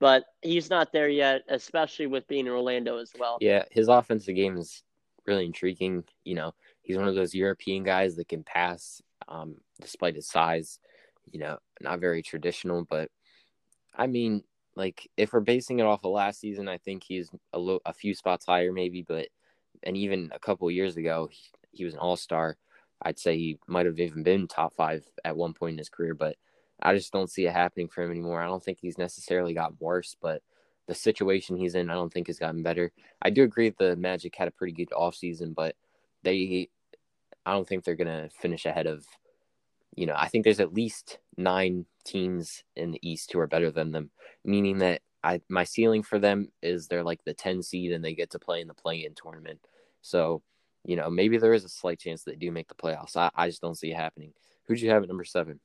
but 0.00 0.24
he's 0.42 0.68
not 0.70 0.92
there 0.92 1.08
yet, 1.08 1.42
especially 1.48 2.06
with 2.06 2.26
being 2.26 2.46
in 2.46 2.52
Orlando 2.52 2.98
as 2.98 3.12
well. 3.18 3.38
Yeah, 3.40 3.64
his 3.70 3.88
offensive 3.88 4.34
game 4.34 4.56
is 4.56 4.82
really 5.26 5.46
intriguing. 5.46 6.04
You 6.24 6.34
know, 6.34 6.54
he's 6.86 6.96
one 6.96 7.08
of 7.08 7.16
those 7.16 7.34
European 7.34 7.82
guys 7.82 8.14
that 8.14 8.28
can 8.28 8.44
pass 8.44 9.02
um, 9.28 9.56
despite 9.80 10.14
his 10.14 10.28
size. 10.28 10.78
You 11.32 11.40
know, 11.40 11.58
not 11.80 11.98
very 11.98 12.22
traditional, 12.22 12.84
but 12.88 13.10
I 13.94 14.06
mean, 14.06 14.44
like 14.76 15.10
if 15.16 15.32
we're 15.32 15.40
basing 15.40 15.80
it 15.80 15.86
off 15.86 16.04
of 16.04 16.12
last 16.12 16.38
season, 16.38 16.68
I 16.68 16.78
think 16.78 17.02
he's 17.02 17.28
a 17.52 17.58
little, 17.58 17.82
a 17.84 17.92
few 17.92 18.14
spots 18.14 18.46
higher, 18.46 18.72
maybe. 18.72 19.02
But 19.02 19.26
and 19.82 19.96
even 19.96 20.30
a 20.32 20.38
couple 20.38 20.70
years 20.70 20.96
ago, 20.96 21.28
he, 21.30 21.42
he 21.72 21.84
was 21.84 21.94
an 21.94 22.00
All 22.00 22.16
Star. 22.16 22.56
I'd 23.02 23.18
say 23.18 23.36
he 23.36 23.58
might 23.66 23.86
have 23.86 23.98
even 23.98 24.22
been 24.22 24.46
top 24.46 24.74
five 24.74 25.04
at 25.24 25.36
one 25.36 25.52
point 25.52 25.72
in 25.72 25.78
his 25.78 25.88
career, 25.88 26.14
but 26.14 26.36
I 26.80 26.94
just 26.94 27.12
don't 27.12 27.30
see 27.30 27.46
it 27.46 27.52
happening 27.52 27.88
for 27.88 28.04
him 28.04 28.12
anymore. 28.12 28.40
I 28.40 28.46
don't 28.46 28.62
think 28.62 28.78
he's 28.80 28.96
necessarily 28.96 29.52
gotten 29.52 29.76
worse, 29.80 30.16
but 30.20 30.42
the 30.86 30.94
situation 30.94 31.56
he's 31.56 31.74
in, 31.74 31.90
I 31.90 31.94
don't 31.94 32.12
think 32.12 32.28
has 32.28 32.38
gotten 32.38 32.62
better. 32.62 32.92
I 33.20 33.30
do 33.30 33.42
agree 33.42 33.70
that 33.70 33.78
the 33.78 33.96
Magic 33.96 34.34
had 34.36 34.48
a 34.48 34.52
pretty 34.52 34.72
good 34.72 34.90
offseason, 34.90 35.54
but 35.54 35.74
they 36.22 36.68
I 37.46 37.52
don't 37.52 37.66
think 37.66 37.84
they're 37.84 37.94
gonna 37.94 38.28
finish 38.40 38.66
ahead 38.66 38.86
of. 38.86 39.06
You 39.94 40.06
know, 40.06 40.14
I 40.16 40.28
think 40.28 40.44
there's 40.44 40.60
at 40.60 40.74
least 40.74 41.18
nine 41.38 41.86
teams 42.04 42.64
in 42.74 42.90
the 42.90 43.08
East 43.08 43.32
who 43.32 43.38
are 43.38 43.46
better 43.46 43.70
than 43.70 43.92
them, 43.92 44.10
meaning 44.44 44.78
that 44.78 45.00
I 45.22 45.40
my 45.48 45.64
ceiling 45.64 46.02
for 46.02 46.18
them 46.18 46.52
is 46.62 46.86
they're 46.86 47.02
like 47.02 47.24
the 47.24 47.34
10 47.34 47.62
seed 47.62 47.92
and 47.92 48.04
they 48.04 48.14
get 48.14 48.30
to 48.30 48.38
play 48.38 48.60
in 48.60 48.68
the 48.68 48.74
play-in 48.74 49.14
tournament. 49.14 49.60
So, 50.02 50.42
you 50.84 50.96
know, 50.96 51.10
maybe 51.10 51.38
there 51.38 51.52
is 51.52 51.64
a 51.64 51.68
slight 51.68 51.98
chance 51.98 52.22
that 52.22 52.32
they 52.32 52.36
do 52.36 52.52
make 52.52 52.68
the 52.68 52.74
playoffs. 52.74 53.16
I, 53.16 53.30
I 53.34 53.48
just 53.48 53.62
don't 53.62 53.76
see 53.76 53.90
it 53.90 53.96
happening. 53.96 54.32
Who'd 54.66 54.80
you 54.80 54.90
have 54.90 55.02
at 55.02 55.08
number 55.08 55.24
seven? 55.24 55.60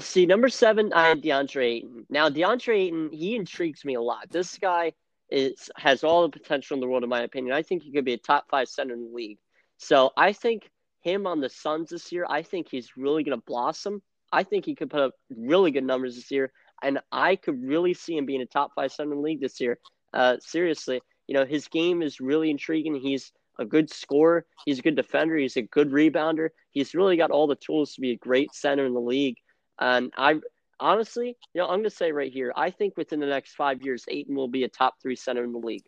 See, 0.00 0.26
number 0.26 0.50
seven, 0.50 0.92
I 0.92 1.08
had 1.08 1.22
DeAndre 1.22 1.64
Ayton. 1.64 2.06
Now, 2.10 2.28
DeAndre 2.28 2.76
Ayton, 2.76 3.10
he 3.10 3.36
intrigues 3.36 3.86
me 3.86 3.94
a 3.94 4.02
lot. 4.02 4.28
This 4.30 4.58
guy 4.58 4.92
is 5.30 5.70
has 5.76 6.04
all 6.04 6.22
the 6.22 6.38
potential 6.38 6.74
in 6.74 6.80
the 6.80 6.86
world, 6.86 7.04
in 7.04 7.08
my 7.08 7.22
opinion. 7.22 7.54
I 7.54 7.62
think 7.62 7.82
he 7.82 7.92
could 7.92 8.04
be 8.04 8.14
a 8.14 8.18
top 8.18 8.50
five 8.50 8.68
center 8.68 8.94
in 8.94 9.04
the 9.04 9.14
league. 9.14 9.38
So 9.78 10.10
I 10.16 10.32
think 10.32 10.70
him 11.00 11.26
on 11.26 11.40
the 11.40 11.48
Suns 11.48 11.90
this 11.90 12.12
year, 12.12 12.26
I 12.28 12.42
think 12.42 12.68
he's 12.68 12.96
really 12.96 13.22
going 13.22 13.38
to 13.38 13.44
blossom. 13.46 14.02
I 14.32 14.42
think 14.42 14.66
he 14.66 14.74
could 14.74 14.90
put 14.90 15.00
up 15.00 15.12
really 15.34 15.70
good 15.70 15.84
numbers 15.84 16.16
this 16.16 16.30
year, 16.30 16.52
and 16.82 17.00
I 17.10 17.36
could 17.36 17.62
really 17.62 17.94
see 17.94 18.16
him 18.16 18.26
being 18.26 18.42
a 18.42 18.46
top 18.46 18.72
five 18.74 18.92
center 18.92 19.12
in 19.12 19.18
the 19.18 19.22
league 19.22 19.40
this 19.40 19.60
year. 19.60 19.78
Uh, 20.12 20.36
seriously, 20.40 21.00
you 21.26 21.34
know 21.34 21.46
his 21.46 21.68
game 21.68 22.02
is 22.02 22.20
really 22.20 22.50
intriguing. 22.50 22.94
He's 22.96 23.32
a 23.58 23.64
good 23.64 23.90
scorer. 23.90 24.46
He's 24.66 24.78
a 24.78 24.82
good 24.82 24.96
defender. 24.96 25.36
He's 25.36 25.56
a 25.56 25.62
good 25.62 25.90
rebounder. 25.90 26.50
He's 26.70 26.94
really 26.94 27.16
got 27.16 27.30
all 27.30 27.46
the 27.46 27.56
tools 27.56 27.94
to 27.94 28.00
be 28.00 28.12
a 28.12 28.16
great 28.16 28.54
center 28.54 28.86
in 28.86 28.94
the 28.94 29.00
league. 29.00 29.36
And 29.80 30.12
I 30.16 30.40
honestly, 30.80 31.36
you 31.54 31.60
know, 31.60 31.64
I'm 31.64 31.80
going 31.80 31.84
to 31.84 31.90
say 31.90 32.12
right 32.12 32.32
here, 32.32 32.52
I 32.54 32.70
think 32.70 32.96
within 32.96 33.20
the 33.20 33.26
next 33.26 33.54
five 33.54 33.82
years, 33.82 34.04
Ayton 34.08 34.34
will 34.34 34.48
be 34.48 34.64
a 34.64 34.68
top 34.68 34.94
three 35.02 35.16
center 35.16 35.44
in 35.44 35.52
the 35.52 35.58
league. 35.58 35.84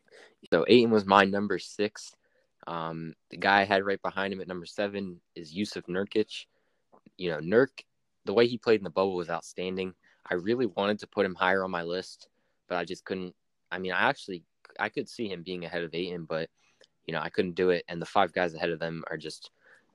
So 0.53 0.65
Ayton 0.69 0.91
was 0.91 1.07
my 1.07 1.25
number 1.25 1.59
six. 1.59 2.13
Um, 2.67 3.15
the 3.31 3.37
guy 3.37 3.61
I 3.61 3.65
had 3.65 3.85
right 3.85 4.01
behind 4.03 4.33
him 4.33 4.41
at 4.41 4.49
number 4.49 4.67
seven 4.67 5.21
is 5.35 5.53
Jusuf 5.53 5.87
Nurkic. 5.89 6.47
You 7.17 7.31
know, 7.31 7.39
Nurk, 7.39 7.85
the 8.25 8.35
way 8.35 8.47
he 8.47 8.59
played 8.59 8.81
in 8.81 8.85
the 8.85 8.91
bubble 8.91 9.15
was 9.15 9.31
outstanding. 9.31 9.95
I 10.31 10.35
really 10.35 10.67
wanted 10.67 10.99
to 11.01 11.07
put 11.07 11.27
him 11.27 11.35
higher 11.35 11.65
on 11.65 11.71
my 11.71 11.83
list, 11.83 12.29
but 12.69 12.79
I 12.79 12.85
just 12.85 13.05
couldn't. 13.05 13.35
I 13.73 13.79
mean, 13.79 13.93
I 13.93 14.09
actually 14.09 14.45
I 14.79 14.89
could 14.89 15.09
see 15.09 15.29
him 15.29 15.43
being 15.43 15.65
ahead 15.65 15.83
of 15.83 15.95
Ayton, 15.95 16.25
but 16.25 16.49
you 17.07 17.15
know, 17.15 17.21
I 17.21 17.31
couldn't 17.31 17.57
do 17.57 17.71
it. 17.71 17.85
And 17.89 18.01
the 18.01 18.07
five 18.07 18.33
guys 18.33 18.55
ahead 18.55 18.71
of 18.71 18.79
them 18.79 19.03
are 19.11 19.17
just, 19.17 19.51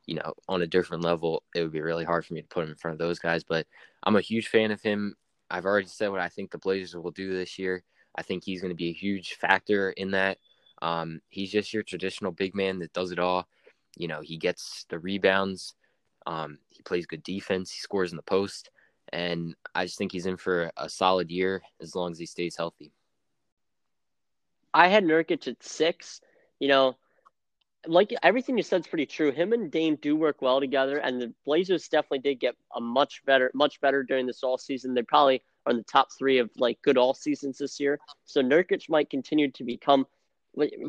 you 0.06 0.16
know, 0.16 0.34
on 0.50 0.62
a 0.62 0.68
different 0.68 1.04
level. 1.04 1.44
It 1.56 1.62
would 1.62 1.72
be 1.72 1.82
really 1.82 2.04
hard 2.04 2.26
for 2.26 2.34
me 2.34 2.42
to 2.42 2.48
put 2.48 2.64
him 2.64 2.72
in 2.72 2.76
front 2.76 2.94
of 2.94 3.00
those 3.00 3.20
guys. 3.20 3.44
But 3.44 3.68
I'm 4.04 4.16
a 4.16 4.22
huge 4.22 4.50
fan 4.50 4.72
of 4.72 4.82
him. 4.82 5.16
I've 5.50 5.66
already 5.66 5.88
said 5.88 6.10
what 6.10 6.20
I 6.20 6.30
think 6.30 6.52
the 6.52 6.58
Blazers 6.58 7.02
will 7.02 7.12
do 7.12 7.34
this 7.34 7.58
year. 7.58 7.84
I 8.18 8.24
think 8.24 8.44
he's 8.44 8.62
going 8.62 8.74
to 8.74 8.76
be 8.76 8.90
a 8.90 8.94
huge 8.94 9.36
factor 9.36 9.92
in 9.92 10.12
that. 10.12 10.38
Um, 10.86 11.20
he's 11.30 11.52
just 11.52 11.74
your 11.74 11.82
traditional 11.82 12.32
big 12.32 12.54
man 12.54 12.78
that 12.78 12.94
does 12.94 13.12
it 13.12 13.18
all. 13.18 13.48
You 13.98 14.08
know, 14.08 14.22
he 14.22 14.38
gets 14.38 14.86
the 14.90 15.00
rebounds. 15.00 15.74
Um, 16.28 16.60
he 16.70 16.84
plays 16.84 17.08
good 17.08 17.24
defense. 17.24 17.72
He 17.72 17.80
scores 17.80 18.12
in 18.12 18.18
the 18.18 18.22
post, 18.22 18.70
and 19.12 19.56
I 19.74 19.86
just 19.86 19.98
think 19.98 20.12
he's 20.12 20.28
in 20.28 20.38
for 20.38 20.72
a 20.78 20.88
solid 20.88 21.32
year 21.32 21.64
as 21.82 21.96
long 21.96 22.12
as 22.12 22.20
he 22.20 22.28
stays 22.28 22.56
healthy. 22.56 22.92
I 24.76 24.88
had 24.88 25.04
Nurkic 25.04 25.48
at 25.48 25.64
six. 25.64 26.22
You 26.60 26.68
know, 26.68 26.98
like 27.88 28.14
everything 28.22 28.56
you 28.56 28.64
said 28.64 28.82
is 28.82 28.88
pretty 28.88 29.08
true. 29.08 29.32
Him 29.32 29.54
and 29.54 29.72
Dame 29.72 29.96
do 29.96 30.16
work 30.16 30.44
well 30.44 30.60
together, 30.60 31.00
and 31.00 31.20
the 31.20 31.34
Blazers 31.46 31.88
definitely 31.88 32.20
did 32.20 32.40
get 32.40 32.56
a 32.76 32.82
much 32.82 33.26
better, 33.26 33.50
much 33.56 33.82
better 33.82 34.04
during 34.04 34.28
this 34.28 34.44
all 34.44 34.60
season. 34.60 34.94
They 34.94 35.02
probably 35.02 35.42
are 35.66 35.72
in 35.72 35.78
the 35.78 35.84
top 35.84 36.10
three 36.16 36.38
of 36.38 36.52
like 36.58 36.80
good 36.84 36.98
all 36.98 37.16
seasons 37.16 37.58
this 37.58 37.80
year. 37.80 38.00
So 38.26 38.44
Nurkic 38.44 38.88
might 38.88 39.10
continue 39.10 39.50
to 39.50 39.64
become 39.64 40.06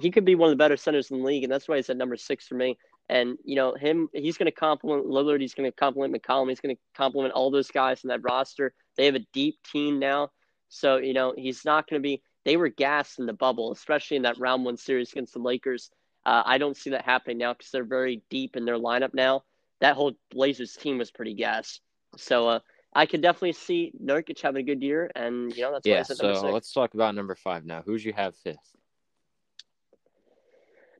he 0.00 0.11
could 0.11 0.25
be 0.25 0.35
one 0.35 0.49
of 0.49 0.52
the 0.52 0.62
better 0.62 0.76
centers 0.76 1.11
in 1.11 1.18
the 1.18 1.25
league, 1.25 1.42
and 1.42 1.52
that's 1.52 1.68
why 1.68 1.76
he's 1.76 1.90
at 1.90 1.96
number 1.96 2.16
six 2.16 2.46
for 2.46 2.54
me. 2.54 2.78
And 3.08 3.38
you 3.44 3.56
know 3.56 3.75
him, 3.75 4.08
he's 4.12 4.37
going 4.37 4.46
to 4.46 4.52
complement 4.52 5.06
Lillard. 5.06 5.40
He's 5.40 5.54
going 5.54 5.70
to 5.70 5.76
complement 5.76 6.14
McCollum. 6.14 6.49
He's 6.49 6.61
going 6.61 6.75
to 6.75 6.80
complement 6.96 7.35
all 7.35 7.50
those 7.50 7.70
guys 7.70 8.02
in 8.02 8.08
that 8.08 8.23
roster. 8.23 8.75
They 8.96 9.06
have 9.06 9.14
a 9.14 9.26
deep 9.32 9.56
team 9.70 9.99
now, 9.99 10.30
so 10.68 10.96
you 10.96 11.14
know 11.14 11.32
he's 11.37 11.64
not 11.64 11.88
going 11.88 12.00
to 12.00 12.06
be. 12.06 12.23
They 12.44 12.56
were 12.56 12.68
gassed 12.68 13.18
in 13.18 13.26
the 13.26 13.32
bubble, 13.32 13.73
especially 13.73 14.16
in 14.16 14.23
that 14.23 14.38
round 14.38 14.64
one 14.64 14.76
series 14.76 15.12
against 15.12 15.35
the 15.35 15.40
Lakers. 15.40 15.90
Uh, 16.25 16.42
I 16.44 16.58
don't 16.58 16.76
see 16.76 16.90
that 16.90 17.04
happening 17.04 17.38
now 17.38 17.52
because 17.52 17.70
they're 17.70 17.85
very 17.85 18.23
deep 18.30 18.56
in 18.56 18.64
their 18.64 18.78
lineup 18.78 19.14
now. 19.14 19.44
That 19.80 19.94
whole 19.94 20.12
Blazers 20.30 20.75
team 20.75 20.99
was 20.99 21.11
pretty 21.11 21.35
gassed. 21.35 21.80
So 22.16 22.49
uh, 22.49 22.61
I 22.94 23.06
could 23.06 23.20
definitely 23.20 23.52
see 23.52 23.92
Nurkic 24.02 24.40
having 24.40 24.62
a 24.62 24.66
good 24.66 24.82
year, 24.82 25.11
and 25.14 25.54
you 25.54 25.62
know 25.62 25.73
that's 25.73 25.87
yeah. 25.87 26.02
so 26.02 26.50
let's 26.50 26.73
talk 26.73 26.94
about 26.94 27.14
number 27.14 27.35
five 27.35 27.64
now. 27.64 27.82
Who's 27.85 28.04
you 28.04 28.12
have 28.12 28.35
fifth? 28.37 28.76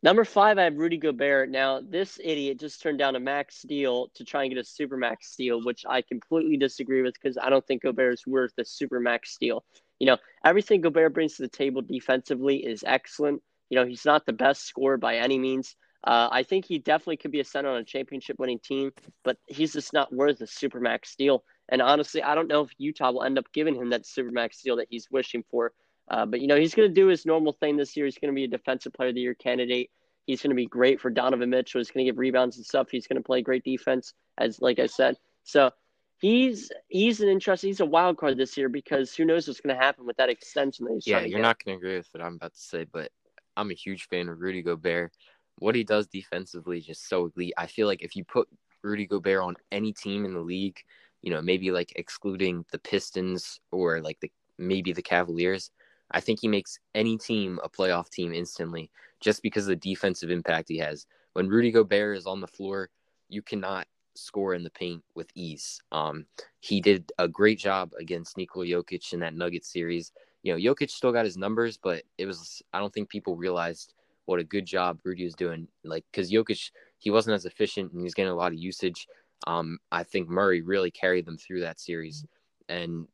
Number 0.03 0.25
five, 0.25 0.59
I 0.59 0.65
have 0.65 0.77
Rudy 0.77 0.99
Gobert. 0.99 1.51
Now, 1.51 1.81
this 1.81 2.21
idiot 2.23 2.61
just 2.61 2.83
turned 2.83 2.99
down 2.99 3.17
a 3.17 3.21
max 3.21 3.63
deal 3.63 4.09
to 4.15 4.25
try 4.25 4.43
and 4.43 4.53
get 4.53 4.61
a 4.61 4.65
super 4.65 4.97
max 4.97 5.35
deal, 5.37 5.63
which 5.65 5.85
I 5.89 6.03
completely 6.03 6.57
disagree 6.57 7.03
with 7.03 7.15
because 7.15 7.39
I 7.39 7.49
don't 7.49 7.67
think 7.67 7.83
Gobert 7.83 8.15
is 8.15 8.27
worth 8.27 8.53
a 8.59 8.65
super 8.65 9.01
max 9.01 9.37
deal. 9.39 9.65
You 9.99 10.09
know, 10.09 10.19
everything 10.45 10.83
Gobert 10.83 11.15
brings 11.15 11.37
to 11.37 11.43
the 11.43 11.49
table 11.49 11.83
defensively 11.83 12.59
is 12.59 12.85
excellent. 12.87 13.43
You 13.71 13.77
know, 13.77 13.87
he's 13.87 14.05
not 14.05 14.27
the 14.27 14.33
best 14.33 14.67
scorer 14.67 14.99
by 14.99 15.17
any 15.17 15.39
means. 15.39 15.75
Uh, 16.05 16.29
I 16.31 16.43
think 16.45 16.67
he 16.67 16.79
definitely 16.79 17.17
could 17.17 17.33
be 17.33 17.41
a 17.41 17.45
center 17.45 17.71
on 17.71 17.79
a 17.79 17.85
championship 17.85 18.39
winning 18.39 18.61
team, 18.61 18.93
but 19.25 19.39
he's 19.47 19.73
just 19.73 19.93
not 19.93 20.13
worth 20.13 20.41
a 20.41 20.47
super 20.47 20.79
max 20.79 21.17
deal. 21.17 21.43
And 21.69 21.83
honestly, 21.83 22.23
I 22.23 22.37
don't 22.37 22.47
know 22.47 22.61
if 22.63 22.71
Utah 22.79 23.11
will 23.11 23.25
end 23.25 23.39
up 23.39 23.53
giving 23.53 23.75
him 23.75 23.91
that 23.91 24.07
super 24.07 24.31
max 24.31 24.63
deal 24.63 24.77
that 24.77 24.87
he's 24.89 25.09
wishing 25.11 25.43
for. 25.51 25.73
Uh, 26.09 26.27
but 26.27 26.41
you 26.41 26.47
know, 26.47 26.57
he's 26.57 26.75
going 26.75 26.89
to 26.89 26.95
do 26.95 27.07
his 27.07 27.27
normal 27.27 27.53
thing 27.53 27.77
this 27.77 27.97
year. 27.97 28.07
He's 28.07 28.19
going 28.19 28.33
to 28.33 28.35
be 28.35 28.45
a 28.45 28.49
defensive 28.49 28.93
player 28.93 29.09
of 29.09 29.15
the 29.15 29.21
year 29.21 29.35
candidate. 29.35 29.91
He's 30.27 30.43
going 30.43 30.51
to 30.51 30.57
be 30.57 30.67
great 30.67 31.01
for 31.01 31.11
Donovan 31.11 31.51
Mitchell. 31.51 31.81
He's 31.81 31.91
going 31.91 32.05
to 32.05 32.11
give 32.11 32.19
rebounds 32.19 32.57
and 32.57 32.67
stuff. 32.67 32.89
He's 32.91 33.07
going 33.07 33.17
to 33.17 33.23
play 33.23 33.43
great 33.43 33.65
defense, 33.65 34.13
as 34.39 34.61
like 34.61 34.79
I 34.79 34.87
said. 34.87 35.17
So 35.45 35.71
he's 36.19 36.71
he's 36.89 37.21
an 37.21 37.29
interesting. 37.29 37.69
He's 37.69 37.81
a 37.81 37.87
wild 37.87 38.19
card 38.19 38.37
this 38.37 38.57
year 38.57 38.69
because 38.69 39.15
who 39.15 39.25
knows 39.25 39.47
what's 39.47 39.61
going 39.61 39.77
to 39.77 39.83
happen 39.83 40.07
with 40.07 40.17
that 40.17 40.29
extension 40.29 40.87
that 40.87 40.95
he's. 40.95 41.07
Yeah, 41.07 41.21
you're 41.21 41.41
not 41.41 41.63
going 41.65 41.79
to 41.79 41.79
agree 41.79 41.97
with 41.97 42.09
what 42.13 42.25
I'm 42.25 42.35
about 42.35 42.55
to 42.55 42.61
say, 42.61 42.85
but 42.85 43.11
I'm 43.57 43.71
a 43.71 43.75
huge 43.75 44.09
fan 44.09 44.29
of 44.29 44.41
Rudy 44.41 44.63
Gobert. 44.63 45.13
What 45.59 45.75
he 45.75 45.85
does 45.85 46.07
defensively 46.07 46.79
is 46.79 46.87
just 46.87 47.09
so 47.09 47.33
elite. 47.37 47.55
I 47.57 47.67
feel 47.67 47.87
like 47.87 48.03
if 48.03 48.15
you 48.15 48.25
put 48.25 48.49
Rudy 48.83 49.07
Gobert 49.07 49.43
on 49.43 49.57
any 49.73 49.93
team 49.93 50.25
in 50.25 50.35
the 50.35 50.41
league, 50.41 50.79
you 51.23 51.33
know, 51.33 51.41
maybe 51.41 51.71
like 51.71 51.93
excluding 51.97 52.65
the 52.73 52.79
Pistons 52.79 53.61
or 53.71 54.01
like 54.01 54.19
the 54.21 54.31
maybe 54.59 54.93
the 54.93 55.03
Cavaliers, 55.03 55.71
I 56.11 56.21
think 56.21 56.41
he 56.41 56.49
makes 56.49 56.79
any 56.95 57.19
team 57.19 57.59
a 57.63 57.69
playoff 57.69 58.11
team 58.11 58.33
instantly 58.33 58.91
just 59.21 59.43
because 59.43 59.65
of 59.65 59.69
the 59.69 59.77
defensive 59.77 60.31
impact 60.31 60.69
he 60.69 60.79
has. 60.79 61.07
When 61.33 61.49
Rudy 61.49 61.71
Gobert 61.71 62.17
is 62.17 62.27
on 62.27 62.41
the 62.41 62.47
floor, 62.47 62.91
you 63.29 63.43
cannot 63.43 63.87
score 64.15 64.55
in 64.55 64.63
the 64.63 64.71
paint 64.71 65.03
with 65.15 65.29
ease. 65.35 65.81
Um, 65.93 66.27
he 66.61 66.81
did 66.81 67.11
a 67.19 67.29
great 67.29 67.59
job 67.59 67.93
against 67.99 68.37
Nikola 68.37 68.67
Jokic 68.67 69.13
in 69.13 69.21
that 69.21 69.35
Nuggets 69.35 69.73
series 69.73 70.13
you 70.47 70.53
know, 70.53 70.75
Jokic 70.75 70.91
still 70.91 71.11
got 71.11 71.25
his 71.25 71.37
numbers, 71.37 71.77
but 71.77 72.05
it 72.19 72.25
was 72.25 72.63
I 72.73 72.79
don't 72.79 72.95
think 72.95 73.09
people 73.09 73.35
realized 73.35 73.95
what 74.27 74.39
a 74.39 74.45
good 74.45 74.65
job 74.65 75.01
Rudy 75.03 75.25
was 75.25 75.35
doing. 75.35 75.67
Like 75.83 76.05
because 76.13 76.31
Jokic 76.31 76.71
he 76.99 77.11
wasn't 77.11 77.35
as 77.35 77.47
efficient 77.47 77.93
and 77.93 78.01
he's 78.01 78.15
getting 78.15 78.31
a 78.31 78.37
lot 78.37 78.53
of 78.53 78.59
usage. 78.59 79.09
Um, 79.49 79.79
I 79.91 80.05
think 80.05 80.29
Murray 80.29 80.61
really 80.61 80.93
carried 80.93 81.27
them 81.27 81.37
through 81.37 81.63
that 81.63 81.81
series, 81.81 82.25
and 82.69 83.09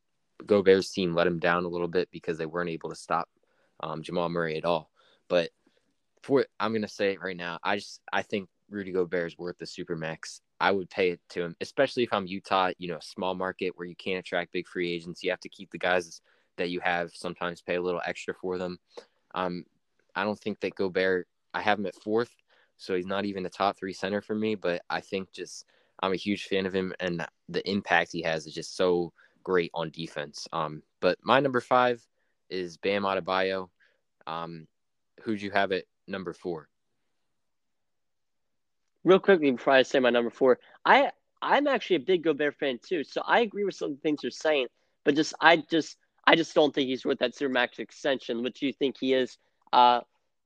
Gobert's 0.45 0.91
team 0.91 1.13
let 1.13 1.27
him 1.27 1.39
down 1.39 1.65
a 1.65 1.69
little 1.69 1.87
bit 1.87 2.09
because 2.11 2.37
they 2.37 2.45
weren't 2.45 2.69
able 2.69 2.89
to 2.89 2.95
stop 2.95 3.29
um, 3.81 4.01
Jamal 4.01 4.29
Murray 4.29 4.57
at 4.57 4.65
all. 4.65 4.89
But 5.29 5.49
for 6.21 6.45
I'm 6.59 6.73
gonna 6.73 6.87
say 6.87 7.11
it 7.11 7.21
right 7.21 7.37
now, 7.37 7.59
I 7.63 7.77
just 7.77 8.01
I 8.11 8.21
think 8.21 8.49
Rudy 8.69 8.91
Gobert 8.91 9.27
is 9.27 9.37
worth 9.37 9.57
the 9.57 9.65
super 9.65 9.95
max. 9.95 10.41
I 10.59 10.71
would 10.71 10.89
pay 10.89 11.11
it 11.11 11.21
to 11.31 11.43
him, 11.43 11.55
especially 11.61 12.03
if 12.03 12.13
I'm 12.13 12.27
Utah. 12.27 12.71
You 12.77 12.89
know, 12.89 12.99
small 13.01 13.35
market 13.35 13.73
where 13.75 13.87
you 13.87 13.95
can't 13.95 14.19
attract 14.19 14.53
big 14.53 14.67
free 14.67 14.91
agents. 14.91 15.23
You 15.23 15.29
have 15.31 15.41
to 15.41 15.49
keep 15.49 15.71
the 15.71 15.77
guys 15.77 16.21
that 16.57 16.69
you 16.69 16.79
have 16.81 17.11
sometimes 17.13 17.61
pay 17.61 17.75
a 17.75 17.81
little 17.81 18.01
extra 18.05 18.33
for 18.33 18.57
them. 18.57 18.79
Um, 19.35 19.65
I 20.15 20.23
don't 20.23 20.39
think 20.39 20.59
that 20.59 20.75
Gobert, 20.75 21.27
I 21.53 21.61
have 21.61 21.79
him 21.79 21.87
at 21.87 21.95
fourth, 21.95 22.35
so 22.77 22.95
he's 22.95 23.07
not 23.07 23.25
even 23.25 23.45
a 23.45 23.49
top 23.49 23.77
three 23.77 23.93
center 23.93 24.21
for 24.21 24.35
me, 24.35 24.55
but 24.55 24.83
I 24.89 25.01
think 25.01 25.31
just 25.31 25.65
I'm 26.01 26.13
a 26.13 26.17
huge 26.17 26.45
fan 26.45 26.65
of 26.65 26.73
him 26.73 26.93
and 26.99 27.25
the 27.49 27.67
impact 27.69 28.11
he 28.11 28.21
has 28.23 28.45
is 28.45 28.53
just 28.53 28.75
so 28.75 29.13
great 29.43 29.71
on 29.73 29.89
defense. 29.89 30.47
Um, 30.51 30.83
but 30.99 31.17
my 31.23 31.39
number 31.39 31.61
five 31.61 32.05
is 32.49 32.77
Bam 32.77 33.03
Adebayo. 33.03 33.69
Um, 34.27 34.67
who'd 35.21 35.41
you 35.41 35.51
have 35.51 35.71
at 35.71 35.85
number 36.07 36.33
four? 36.33 36.69
Real 39.03 39.19
quickly 39.19 39.51
before 39.51 39.73
I 39.73 39.83
say 39.83 39.99
my 39.99 40.09
number 40.09 40.29
four, 40.29 40.59
I 40.85 41.11
I'm 41.41 41.67
actually 41.67 41.97
a 41.97 41.99
big 41.99 42.23
Gobert 42.23 42.55
fan 42.55 42.79
too, 42.81 43.03
so 43.03 43.21
I 43.25 43.41
agree 43.41 43.65
with 43.65 43.75
some 43.75 43.97
things 43.97 44.23
you're 44.23 44.31
saying, 44.31 44.67
but 45.03 45.15
just 45.15 45.33
I 45.41 45.57
just 45.57 45.97
I 46.25 46.35
just 46.35 46.55
don't 46.55 46.73
think 46.73 46.87
he's 46.87 47.05
worth 47.05 47.19
that 47.19 47.35
supermax 47.35 47.79
extension, 47.79 48.43
which 48.43 48.61
you 48.61 48.71
think 48.71 48.95
he 48.97 49.13
is. 49.13 49.37
Uh, 49.73 50.01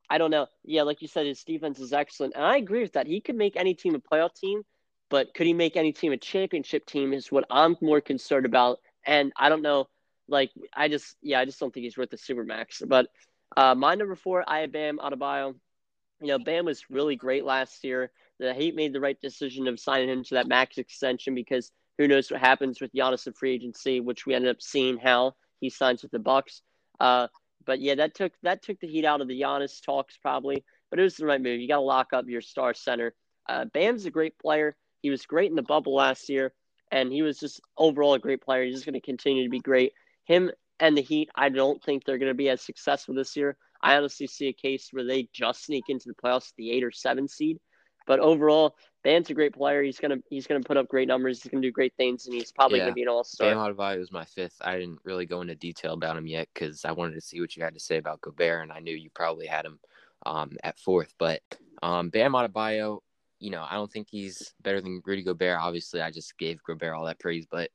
I 0.09 0.17
don't 0.17 0.31
know. 0.31 0.47
Yeah, 0.63 0.83
like 0.83 1.01
you 1.01 1.07
said, 1.07 1.27
his 1.27 1.43
defense 1.43 1.79
is 1.79 1.93
excellent, 1.93 2.33
and 2.35 2.43
I 2.43 2.57
agree 2.57 2.81
with 2.81 2.93
that. 2.93 3.05
He 3.05 3.21
could 3.21 3.35
make 3.35 3.55
any 3.55 3.75
team 3.75 3.93
a 3.93 3.99
playoff 3.99 4.33
team, 4.33 4.63
but 5.09 5.33
could 5.35 5.45
he 5.45 5.53
make 5.53 5.77
any 5.77 5.91
team 5.91 6.13
a 6.13 6.17
championship 6.17 6.87
team? 6.87 7.13
Is 7.13 7.31
what 7.31 7.45
I'm 7.51 7.77
more 7.79 8.01
concerned 8.01 8.47
about. 8.47 8.79
And 9.07 9.31
I 9.35 9.49
don't 9.49 9.63
know. 9.63 9.87
Like 10.27 10.51
I 10.75 10.89
just, 10.89 11.15
yeah, 11.21 11.39
I 11.39 11.45
just 11.45 11.59
don't 11.59 11.73
think 11.73 11.85
he's 11.85 11.97
worth 11.97 12.09
the 12.09 12.17
supermax. 12.17 12.87
But 12.87 13.07
uh, 13.55 13.73
my 13.73 13.95
number 13.95 14.15
four, 14.15 14.43
I 14.45 14.59
have 14.59 14.71
Bam 14.71 14.99
Adebayo. 14.99 15.55
You 16.21 16.27
know, 16.27 16.39
Bam 16.39 16.65
was 16.65 16.89
really 16.89 17.15
great 17.15 17.45
last 17.45 17.83
year. 17.83 18.11
The 18.39 18.53
Heat 18.53 18.75
made 18.75 18.93
the 18.93 18.99
right 18.99 19.19
decision 19.19 19.67
of 19.67 19.79
signing 19.79 20.09
him 20.09 20.23
to 20.25 20.35
that 20.35 20.47
max 20.47 20.77
extension 20.77 21.33
because 21.33 21.71
who 21.97 22.07
knows 22.07 22.29
what 22.29 22.39
happens 22.39 22.79
with 22.81 22.93
Giannis 22.93 23.25
in 23.25 23.33
free 23.33 23.53
agency, 23.53 23.99
which 23.99 24.25
we 24.25 24.35
ended 24.35 24.51
up 24.51 24.61
seeing 24.61 24.97
how 24.97 25.35
he 25.59 25.69
signs 25.69 26.03
with 26.03 26.11
the 26.11 26.19
Bucks. 26.19 26.61
Uh, 26.99 27.27
but 27.65 27.79
yeah, 27.79 27.95
that 27.95 28.15
took 28.15 28.33
that 28.43 28.61
took 28.61 28.79
the 28.79 28.87
heat 28.87 29.05
out 29.05 29.21
of 29.21 29.27
the 29.27 29.41
Giannis 29.41 29.81
talks 29.83 30.17
probably. 30.17 30.63
But 30.89 30.99
it 30.99 31.03
was 31.03 31.15
the 31.15 31.25
right 31.25 31.41
move. 31.41 31.59
You 31.59 31.67
got 31.67 31.77
to 31.77 31.81
lock 31.81 32.13
up 32.13 32.25
your 32.27 32.41
star 32.41 32.73
center. 32.73 33.13
Uh, 33.49 33.65
Bam's 33.65 34.05
a 34.05 34.11
great 34.11 34.37
player. 34.39 34.75
He 35.01 35.09
was 35.09 35.25
great 35.25 35.49
in 35.49 35.55
the 35.55 35.61
bubble 35.61 35.95
last 35.95 36.29
year, 36.29 36.53
and 36.91 37.11
he 37.11 37.21
was 37.21 37.39
just 37.39 37.61
overall 37.77 38.13
a 38.13 38.19
great 38.19 38.41
player. 38.41 38.63
He's 38.63 38.75
just 38.75 38.85
going 38.85 38.93
to 38.93 39.01
continue 39.01 39.43
to 39.43 39.49
be 39.49 39.59
great. 39.59 39.93
Him 40.25 40.51
and 40.79 40.97
the 40.97 41.01
Heat, 41.01 41.29
I 41.35 41.49
don't 41.49 41.83
think 41.83 42.03
they're 42.03 42.17
going 42.17 42.31
to 42.31 42.35
be 42.35 42.49
as 42.49 42.61
successful 42.61 43.15
this 43.15 43.35
year. 43.35 43.57
I 43.81 43.95
honestly 43.95 44.27
see 44.27 44.47
a 44.47 44.53
case 44.53 44.89
where 44.91 45.05
they 45.05 45.29
just 45.33 45.63
sneak 45.65 45.85
into 45.89 46.07
the 46.07 46.15
playoffs, 46.15 46.53
the 46.57 46.71
eight 46.71 46.83
or 46.83 46.91
seven 46.91 47.27
seed. 47.27 47.59
But 48.07 48.19
overall, 48.19 48.75
Bam's 49.03 49.29
a 49.29 49.33
great 49.33 49.53
player. 49.53 49.83
He's 49.83 49.99
gonna 49.99 50.17
he's 50.29 50.47
gonna 50.47 50.61
put 50.61 50.77
up 50.77 50.87
great 50.87 51.09
numbers. 51.09 51.43
He's 51.43 51.51
gonna 51.51 51.61
do 51.61 51.71
great 51.71 51.93
things, 51.97 52.25
and 52.25 52.33
he's 52.33 52.53
probably 52.53 52.79
yeah. 52.79 52.85
gonna 52.85 52.95
be 52.95 53.03
an 53.03 53.09
all 53.09 53.25
star. 53.25 53.53
Bam 53.53 53.57
Adebayo 53.57 53.99
was 53.99 54.11
my 54.11 54.23
fifth. 54.23 54.55
I 54.61 54.77
didn't 54.77 54.99
really 55.03 55.25
go 55.25 55.41
into 55.41 55.55
detail 55.55 55.93
about 55.93 56.15
him 56.15 56.25
yet 56.25 56.47
because 56.53 56.85
I 56.85 56.93
wanted 56.93 57.15
to 57.15 57.21
see 57.21 57.41
what 57.41 57.55
you 57.55 57.63
had 57.63 57.73
to 57.73 57.79
say 57.79 57.97
about 57.97 58.21
Gobert, 58.21 58.63
and 58.63 58.71
I 58.71 58.79
knew 58.79 58.95
you 58.95 59.09
probably 59.13 59.45
had 59.45 59.65
him 59.65 59.79
um, 60.25 60.51
at 60.63 60.79
fourth. 60.79 61.13
But 61.19 61.41
um, 61.83 62.09
Bam 62.09 62.31
Adebayo, 62.31 62.99
you 63.39 63.51
know, 63.51 63.65
I 63.69 63.75
don't 63.75 63.91
think 63.91 64.07
he's 64.09 64.53
better 64.61 64.81
than 64.81 65.01
Rudy 65.05 65.23
Gobert. 65.23 65.59
Obviously, 65.59 66.01
I 66.01 66.11
just 66.11 66.37
gave 66.37 66.63
Gobert 66.63 66.93
all 66.93 67.05
that 67.05 67.19
praise, 67.19 67.45
but 67.49 67.69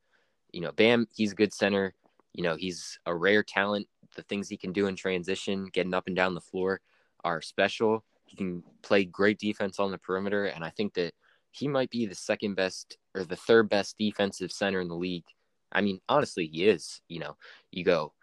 you 0.51 0.61
know, 0.61 0.71
Bam, 0.71 1.07
he's 1.15 1.31
a 1.31 1.35
good 1.35 1.53
center. 1.53 1.93
You 2.33 2.43
know, 2.43 2.55
he's 2.55 2.99
a 3.05 3.15
rare 3.15 3.43
talent. 3.43 3.87
The 4.15 4.23
things 4.23 4.49
he 4.49 4.57
can 4.57 4.73
do 4.73 4.87
in 4.87 4.95
transition, 4.95 5.69
getting 5.73 5.93
up 5.93 6.07
and 6.07 6.15
down 6.15 6.35
the 6.35 6.41
floor, 6.41 6.81
are 7.23 7.41
special. 7.41 8.03
He 8.25 8.35
can 8.35 8.63
play 8.81 9.05
great 9.05 9.39
defense 9.39 9.79
on 9.79 9.91
the 9.91 9.97
perimeter, 9.97 10.45
and 10.45 10.63
I 10.63 10.69
think 10.69 10.93
that 10.95 11.13
he 11.51 11.67
might 11.67 11.89
be 11.89 12.05
the 12.05 12.15
second 12.15 12.55
best 12.55 12.97
or 13.15 13.23
the 13.23 13.35
third 13.35 13.69
best 13.69 13.97
defensive 13.97 14.51
center 14.51 14.81
in 14.81 14.87
the 14.87 14.95
league. 14.95 15.25
I 15.71 15.81
mean, 15.81 15.99
honestly, 16.09 16.47
he 16.47 16.67
is. 16.67 17.01
You 17.07 17.19
know, 17.19 17.37
you 17.71 17.83
go 17.83 18.13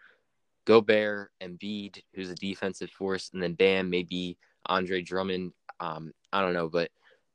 Gobert, 0.67 1.31
and 1.41 1.59
Embiid, 1.59 2.03
who's 2.15 2.31
a 2.31 2.35
defensive 2.35 2.91
force, 2.91 3.31
and 3.33 3.43
then 3.43 3.55
Bam, 3.55 3.91
maybe 3.91 4.39
Andre 4.67 5.03
Drummond. 5.03 5.53
Um, 5.81 6.13
I 6.33 6.43
don't 6.43 6.53
know, 6.53 6.69
but 6.69 6.91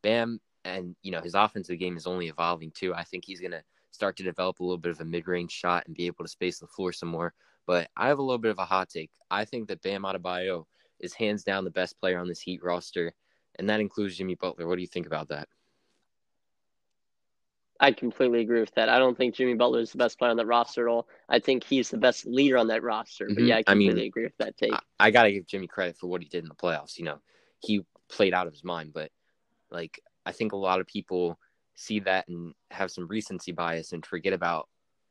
Bam 0.06 0.40
and 0.66 0.96
you 1.02 1.12
know 1.12 1.20
his 1.20 1.34
offensive 1.34 1.80
game 1.80 1.98
is 1.98 2.06
only 2.06 2.28
evolving 2.28 2.72
too. 2.72 2.94
I 2.94 3.04
think 3.04 3.26
he's 3.26 3.42
gonna 3.42 3.64
start 3.92 4.16
to 4.18 4.24
develop 4.24 4.60
a 4.60 4.64
little 4.64 4.78
bit 4.78 4.92
of 4.92 5.02
a 5.02 5.06
mid-range 5.06 5.52
shot 5.52 5.84
and 5.88 5.96
be 5.96 6.06
able 6.06 6.24
to 6.24 6.30
space 6.30 6.60
the 6.60 6.68
floor 6.68 6.94
some 6.94 7.10
more. 7.10 7.34
But 7.66 7.90
I 7.98 8.08
have 8.08 8.20
a 8.20 8.22
little 8.22 8.38
bit 8.38 8.52
of 8.52 8.60
a 8.60 8.66
hot 8.66 8.90
take. 8.90 9.10
I 9.32 9.46
think 9.46 9.68
that 9.68 9.82
Bam 9.82 10.04
Adebayo 10.04 10.66
is 11.00 11.14
hands 11.14 11.44
down 11.44 11.64
the 11.64 11.72
best 11.72 12.00
player 12.00 12.20
on 12.20 12.28
this 12.28 12.40
Heat 12.40 12.64
roster, 12.64 13.14
and 13.58 13.68
that 13.68 13.80
includes 13.80 14.16
Jimmy 14.16 14.36
Butler. 14.36 14.68
What 14.68 14.76
do 14.76 14.82
you 14.82 14.88
think 14.88 15.08
about 15.08 15.30
that? 15.30 15.48
I 17.80 17.92
completely 17.92 18.42
agree 18.42 18.60
with 18.60 18.74
that. 18.76 18.90
I 18.90 19.00
don't 19.00 19.18
think 19.18 19.34
Jimmy 19.34 19.56
Butler 19.56 19.80
is 19.80 19.92
the 19.92 19.98
best 19.98 20.20
player 20.20 20.30
on 20.32 20.38
that 20.38 20.46
roster 20.46 20.88
at 20.88 20.92
all. 20.92 21.08
I 21.28 21.40
think 21.40 21.64
he's 21.64 21.90
the 21.90 21.98
best 21.98 22.28
leader 22.28 22.58
on 22.58 22.68
that 22.68 22.84
roster. 22.84 23.26
But 23.28 23.38
mm-hmm. 23.38 23.48
yeah, 23.48 23.58
I 23.58 23.64
completely 23.64 23.90
I 23.90 23.96
mean, 23.96 24.08
agree 24.08 24.24
with 24.24 24.38
that 24.38 24.56
take. 24.56 24.72
I, 24.72 24.80
I 25.00 25.12
got 25.12 25.24
to 25.24 25.32
give 25.32 25.48
Jimmy 25.48 25.68
credit 25.68 25.98
for 25.98 26.08
what 26.08 26.22
he 26.22 26.30
did 26.30 26.44
in 26.44 26.50
the 26.50 26.56
playoffs. 26.56 26.98
You 26.98 27.06
know, 27.06 27.18
he 27.60 27.82
played 28.08 28.34
out 28.34 28.46
of 28.46 28.54
his 28.54 28.64
mind, 28.64 28.94
but 28.94 29.12
like 29.72 30.00
I 30.26 30.32
think 30.32 30.54
a 30.54 30.58
lot 30.58 30.80
of 30.80 30.88
people 30.88 31.38
see 31.76 32.00
that 32.02 32.28
and 32.28 32.54
have 32.72 32.92
some 32.92 33.08
recency 33.08 33.52
bias 33.52 33.92
and 33.92 34.06
forget 34.06 34.34
about 34.34 34.68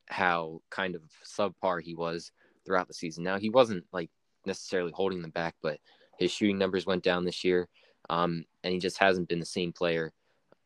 how 0.07 0.61
kind 0.71 0.95
of 0.95 1.03
subpar 1.25 1.81
he 1.83 1.95
was 1.95 2.33
throughout 2.65 2.89
the 2.89 2.95
season. 2.95 3.25
Now 3.25 3.39
he 3.39 3.51
wasn't 3.51 3.85
like 3.93 4.11
necessarily 4.47 4.93
holding 4.93 5.23
them 5.23 5.31
back, 5.31 5.55
but 5.63 5.79
his 6.19 6.31
shooting 6.31 6.59
numbers 6.59 6.87
went 6.87 7.03
down 7.03 7.25
this 7.25 7.45
year, 7.45 7.69
um, 8.11 8.45
and 8.63 8.73
he 8.73 8.79
just 8.79 8.99
hasn't 8.99 9.29
been 9.29 9.41
the 9.41 9.47
same 9.47 9.73
player 9.73 10.13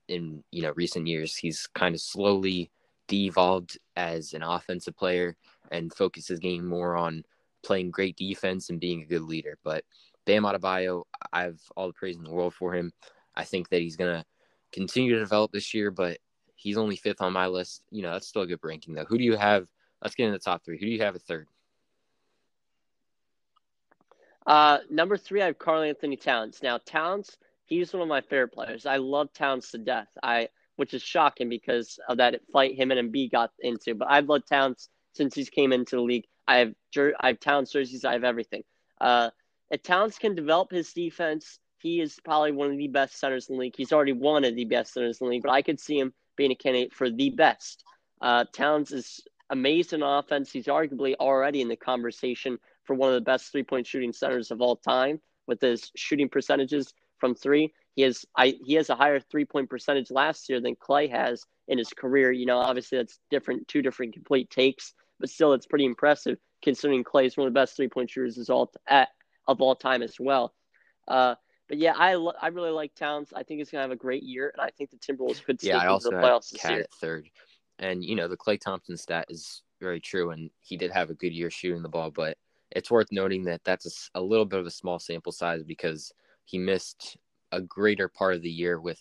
in 0.08 0.42
you 0.50 0.62
know 0.62 0.72
recent 0.76 1.06
years. 1.06 1.36
He's 1.36 1.66
kind 1.74 1.94
of 1.94 2.00
slowly 2.00 2.70
de-evolved 3.06 3.78
as 3.96 4.34
an 4.34 4.42
offensive 4.42 4.96
player 4.96 5.36
and 5.72 5.92
focused 5.94 6.28
his 6.28 6.38
game 6.38 6.66
more 6.66 6.96
on 6.96 7.24
playing 7.64 7.90
great 7.90 8.16
defense 8.16 8.70
and 8.70 8.80
being 8.80 9.02
a 9.02 9.06
good 9.06 9.22
leader. 9.22 9.58
But 9.64 9.84
Bam 10.26 10.44
Adebayo, 10.44 11.04
I 11.32 11.42
have 11.42 11.58
all 11.74 11.86
the 11.86 11.94
praise 11.94 12.16
in 12.16 12.24
the 12.24 12.30
world 12.30 12.54
for 12.54 12.74
him. 12.74 12.92
I 13.38 13.44
think 13.44 13.70
that 13.70 13.80
he's 13.80 13.96
gonna 13.96 14.24
continue 14.72 15.14
to 15.14 15.20
develop 15.20 15.52
this 15.52 15.72
year, 15.72 15.90
but 15.90 16.18
he's 16.56 16.76
only 16.76 16.96
fifth 16.96 17.22
on 17.22 17.32
my 17.32 17.46
list. 17.46 17.82
You 17.90 18.02
know, 18.02 18.12
that's 18.12 18.28
still 18.28 18.42
a 18.42 18.46
good 18.46 18.58
ranking 18.62 18.94
though. 18.94 19.06
Who 19.06 19.16
do 19.16 19.24
you 19.24 19.36
have? 19.36 19.68
Let's 20.02 20.14
get 20.14 20.26
in 20.26 20.32
the 20.32 20.38
top 20.38 20.64
three. 20.64 20.78
Who 20.78 20.86
do 20.86 20.92
you 20.92 21.02
have 21.02 21.14
at 21.14 21.22
third? 21.22 21.48
Uh, 24.46 24.78
number 24.90 25.16
three, 25.16 25.42
I 25.42 25.46
have 25.46 25.58
Karl-Anthony 25.58 26.16
Towns. 26.16 26.60
Now, 26.62 26.78
Towns, 26.78 27.36
he's 27.66 27.92
one 27.92 28.00
of 28.00 28.08
my 28.08 28.22
favorite 28.22 28.52
players. 28.52 28.86
I 28.86 28.96
love 28.96 29.32
Towns 29.34 29.70
to 29.72 29.78
death. 29.78 30.08
I, 30.22 30.48
which 30.76 30.94
is 30.94 31.02
shocking 31.02 31.48
because 31.48 31.98
of 32.08 32.16
that 32.16 32.40
fight 32.52 32.74
him 32.74 32.90
and 32.90 33.12
Embiid 33.12 33.32
got 33.32 33.50
into. 33.60 33.94
But 33.94 34.08
I've 34.10 34.28
loved 34.28 34.48
Towns 34.48 34.88
since 35.12 35.34
he's 35.34 35.50
came 35.50 35.72
into 35.72 35.96
the 35.96 36.02
league. 36.02 36.24
I 36.46 36.58
have 36.58 36.74
I 36.96 37.26
have 37.28 37.40
Towns 37.40 37.70
jerseys. 37.70 38.04
I 38.04 38.14
have 38.14 38.24
everything. 38.24 38.62
Uh, 39.00 39.30
Towns 39.82 40.18
can 40.18 40.34
develop 40.34 40.70
his 40.70 40.92
defense, 40.92 41.58
he 41.78 42.00
is 42.00 42.18
probably 42.24 42.52
one 42.52 42.70
of 42.70 42.76
the 42.76 42.88
best 42.88 43.18
centers 43.18 43.48
in 43.48 43.56
the 43.56 43.60
league. 43.60 43.74
He's 43.76 43.92
already 43.92 44.12
one 44.12 44.44
of 44.44 44.54
the 44.54 44.64
best 44.64 44.92
centers 44.94 45.20
in 45.20 45.26
the 45.26 45.30
league, 45.30 45.42
but 45.42 45.52
I 45.52 45.62
could 45.62 45.80
see 45.80 45.98
him 45.98 46.12
being 46.36 46.50
a 46.50 46.56
candidate 46.56 46.92
for 46.92 47.10
the 47.10 47.30
best. 47.30 47.84
Uh, 48.20 48.44
Towns 48.52 48.92
is 48.92 49.20
amazing 49.50 50.02
on 50.02 50.18
offense. 50.18 50.50
He's 50.50 50.66
arguably 50.66 51.14
already 51.16 51.60
in 51.60 51.68
the 51.68 51.76
conversation 51.76 52.58
for 52.84 52.94
one 52.94 53.10
of 53.10 53.14
the 53.14 53.20
best 53.20 53.52
three 53.52 53.62
point 53.62 53.86
shooting 53.86 54.12
centers 54.12 54.50
of 54.50 54.60
all 54.60 54.76
time 54.76 55.20
with 55.46 55.60
his 55.60 55.90
shooting 55.96 56.28
percentages 56.28 56.92
from 57.18 57.34
three. 57.34 57.72
He 57.94 58.02
has 58.02 58.24
I 58.36 58.56
he 58.64 58.74
has 58.74 58.90
a 58.90 58.94
higher 58.94 59.20
three 59.20 59.44
point 59.44 59.70
percentage 59.70 60.10
last 60.10 60.48
year 60.48 60.60
than 60.60 60.76
Klay 60.76 61.10
has 61.10 61.44
in 61.68 61.78
his 61.78 61.90
career. 61.90 62.32
You 62.32 62.46
know, 62.46 62.58
obviously 62.58 62.98
that's 62.98 63.18
different, 63.30 63.66
two 63.68 63.82
different 63.82 64.14
complete 64.14 64.50
takes, 64.50 64.94
but 65.20 65.30
still 65.30 65.52
it's 65.52 65.66
pretty 65.66 65.84
impressive 65.84 66.38
considering 66.62 67.04
Klay 67.04 67.26
is 67.26 67.36
one 67.36 67.46
of 67.46 67.52
the 67.52 67.60
best 67.60 67.76
three 67.76 67.88
point 67.88 68.10
shooters 68.10 68.38
is 68.38 68.50
all 68.50 68.72
of 68.90 69.60
all 69.60 69.74
time 69.74 70.02
as 70.02 70.16
well. 70.18 70.54
Uh, 71.06 71.34
but 71.68 71.78
yeah, 71.78 71.94
I 71.96 72.12
I 72.40 72.48
really 72.48 72.70
like 72.70 72.94
Towns. 72.94 73.32
I 73.34 73.42
think 73.42 73.58
he's 73.58 73.70
gonna 73.70 73.82
have 73.82 73.90
a 73.90 73.96
great 73.96 74.22
year, 74.22 74.52
and 74.54 74.60
I 74.60 74.70
think 74.70 74.90
the 74.90 74.96
Timberwolves 74.96 75.44
could 75.44 75.62
yeah, 75.62 75.78
I 75.78 75.86
also 75.86 76.10
the 76.10 76.16
playoffs 76.16 76.50
this 76.50 76.64
year. 76.64 76.80
At 76.80 76.92
third, 76.94 77.28
and 77.78 78.04
you 78.04 78.16
know 78.16 78.28
the 78.28 78.36
Klay 78.36 78.58
Thompson 78.58 78.96
stat 78.96 79.26
is 79.28 79.62
very 79.80 80.00
true, 80.00 80.30
and 80.30 80.50
he 80.60 80.76
did 80.76 80.90
have 80.90 81.10
a 81.10 81.14
good 81.14 81.32
year 81.32 81.50
shooting 81.50 81.82
the 81.82 81.88
ball, 81.88 82.10
but 82.10 82.36
it's 82.70 82.90
worth 82.90 83.08
noting 83.10 83.44
that 83.44 83.62
that's 83.64 84.10
a, 84.14 84.18
a 84.18 84.22
little 84.22 84.44
bit 84.44 84.60
of 84.60 84.66
a 84.66 84.70
small 84.70 84.98
sample 84.98 85.32
size 85.32 85.62
because 85.62 86.12
he 86.44 86.58
missed 86.58 87.16
a 87.52 87.60
greater 87.60 88.08
part 88.08 88.34
of 88.34 88.42
the 88.42 88.50
year 88.50 88.80
with 88.80 89.00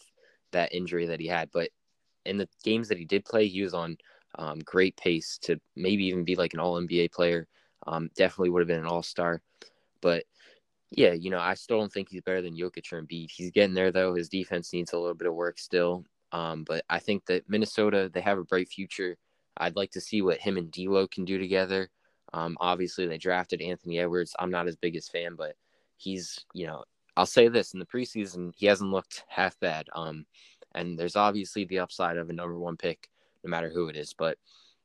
that 0.51 0.73
injury 0.73 1.05
that 1.07 1.19
he 1.19 1.27
had. 1.27 1.49
But 1.51 1.69
in 2.25 2.37
the 2.37 2.47
games 2.63 2.87
that 2.89 2.97
he 2.97 3.05
did 3.05 3.25
play, 3.25 3.47
he 3.47 3.61
was 3.61 3.73
on 3.73 3.97
um, 4.37 4.59
great 4.59 4.95
pace 4.97 5.37
to 5.43 5.59
maybe 5.75 6.05
even 6.05 6.23
be 6.23 6.35
like 6.35 6.53
an 6.53 6.59
All 6.59 6.79
NBA 6.81 7.11
player. 7.11 7.47
Um, 7.85 8.09
definitely 8.15 8.49
would 8.49 8.61
have 8.61 8.67
been 8.67 8.79
an 8.79 8.85
All 8.85 9.03
Star, 9.03 9.41
but 10.01 10.23
yeah, 10.91 11.13
you 11.13 11.29
know, 11.29 11.39
I 11.39 11.53
still 11.55 11.79
don't 11.79 11.91
think 11.91 12.09
he's 12.09 12.21
better 12.21 12.41
than 12.41 12.55
Jokic 12.55 12.91
or 12.91 13.01
Embiid. 13.01 13.29
He's 13.31 13.51
getting 13.51 13.73
there 13.73 13.91
though. 13.91 14.13
His 14.13 14.29
defense 14.29 14.71
needs 14.73 14.93
a 14.93 14.97
little 14.97 15.15
bit 15.15 15.27
of 15.27 15.33
work 15.33 15.59
still. 15.59 16.05
Um, 16.31 16.63
but 16.63 16.83
I 16.89 16.99
think 16.99 17.25
that 17.25 17.49
Minnesota 17.49 18.09
they 18.13 18.21
have 18.21 18.37
a 18.37 18.43
bright 18.43 18.69
future. 18.69 19.17
I'd 19.57 19.75
like 19.75 19.91
to 19.91 20.01
see 20.01 20.21
what 20.21 20.39
him 20.39 20.57
and 20.57 20.71
D'Lo 20.71 21.07
can 21.07 21.25
do 21.25 21.37
together. 21.37 21.89
Um, 22.33 22.57
obviously, 22.59 23.07
they 23.07 23.17
drafted 23.17 23.61
Anthony 23.61 23.99
Edwards. 23.99 24.35
I'm 24.37 24.51
not 24.51 24.65
his 24.65 24.75
biggest 24.75 25.11
fan, 25.11 25.35
but 25.35 25.55
he's, 25.95 26.45
you 26.53 26.67
know, 26.67 26.83
I'll 27.15 27.25
say 27.25 27.47
this 27.47 27.73
in 27.73 27.79
the 27.79 27.85
preseason, 27.85 28.53
he 28.55 28.67
hasn't 28.67 28.91
looked 28.91 29.23
half 29.27 29.59
bad. 29.59 29.87
Um, 29.95 30.25
and 30.75 30.99
there's 30.99 31.15
obviously 31.15 31.65
the 31.65 31.79
upside 31.79 32.17
of 32.17 32.29
a 32.29 32.33
number 32.33 32.59
one 32.59 32.77
pick, 32.77 33.09
no 33.43 33.49
matter 33.49 33.69
who 33.69 33.87
it 33.87 33.95
is. 33.95 34.13
But, 34.13 34.37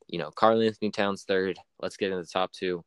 you 0.09 0.19
know, 0.19 0.31
Karl-Anthony 0.31 0.91
Towns 0.91 1.25
third. 1.25 1.59
Let's 1.81 1.97
get 1.97 2.11
into 2.11 2.23
the 2.23 2.29
top 2.29 2.53
two. 2.53 2.85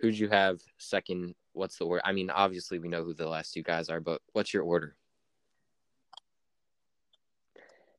Who'd 0.00 0.18
you 0.18 0.28
have 0.28 0.60
second? 0.78 1.34
What's 1.52 1.78
the 1.78 1.86
word? 1.86 2.02
I 2.04 2.12
mean, 2.12 2.30
obviously, 2.30 2.78
we 2.78 2.88
know 2.88 3.04
who 3.04 3.14
the 3.14 3.28
last 3.28 3.52
two 3.52 3.62
guys 3.62 3.88
are, 3.88 4.00
but 4.00 4.20
what's 4.32 4.54
your 4.54 4.62
order? 4.62 4.96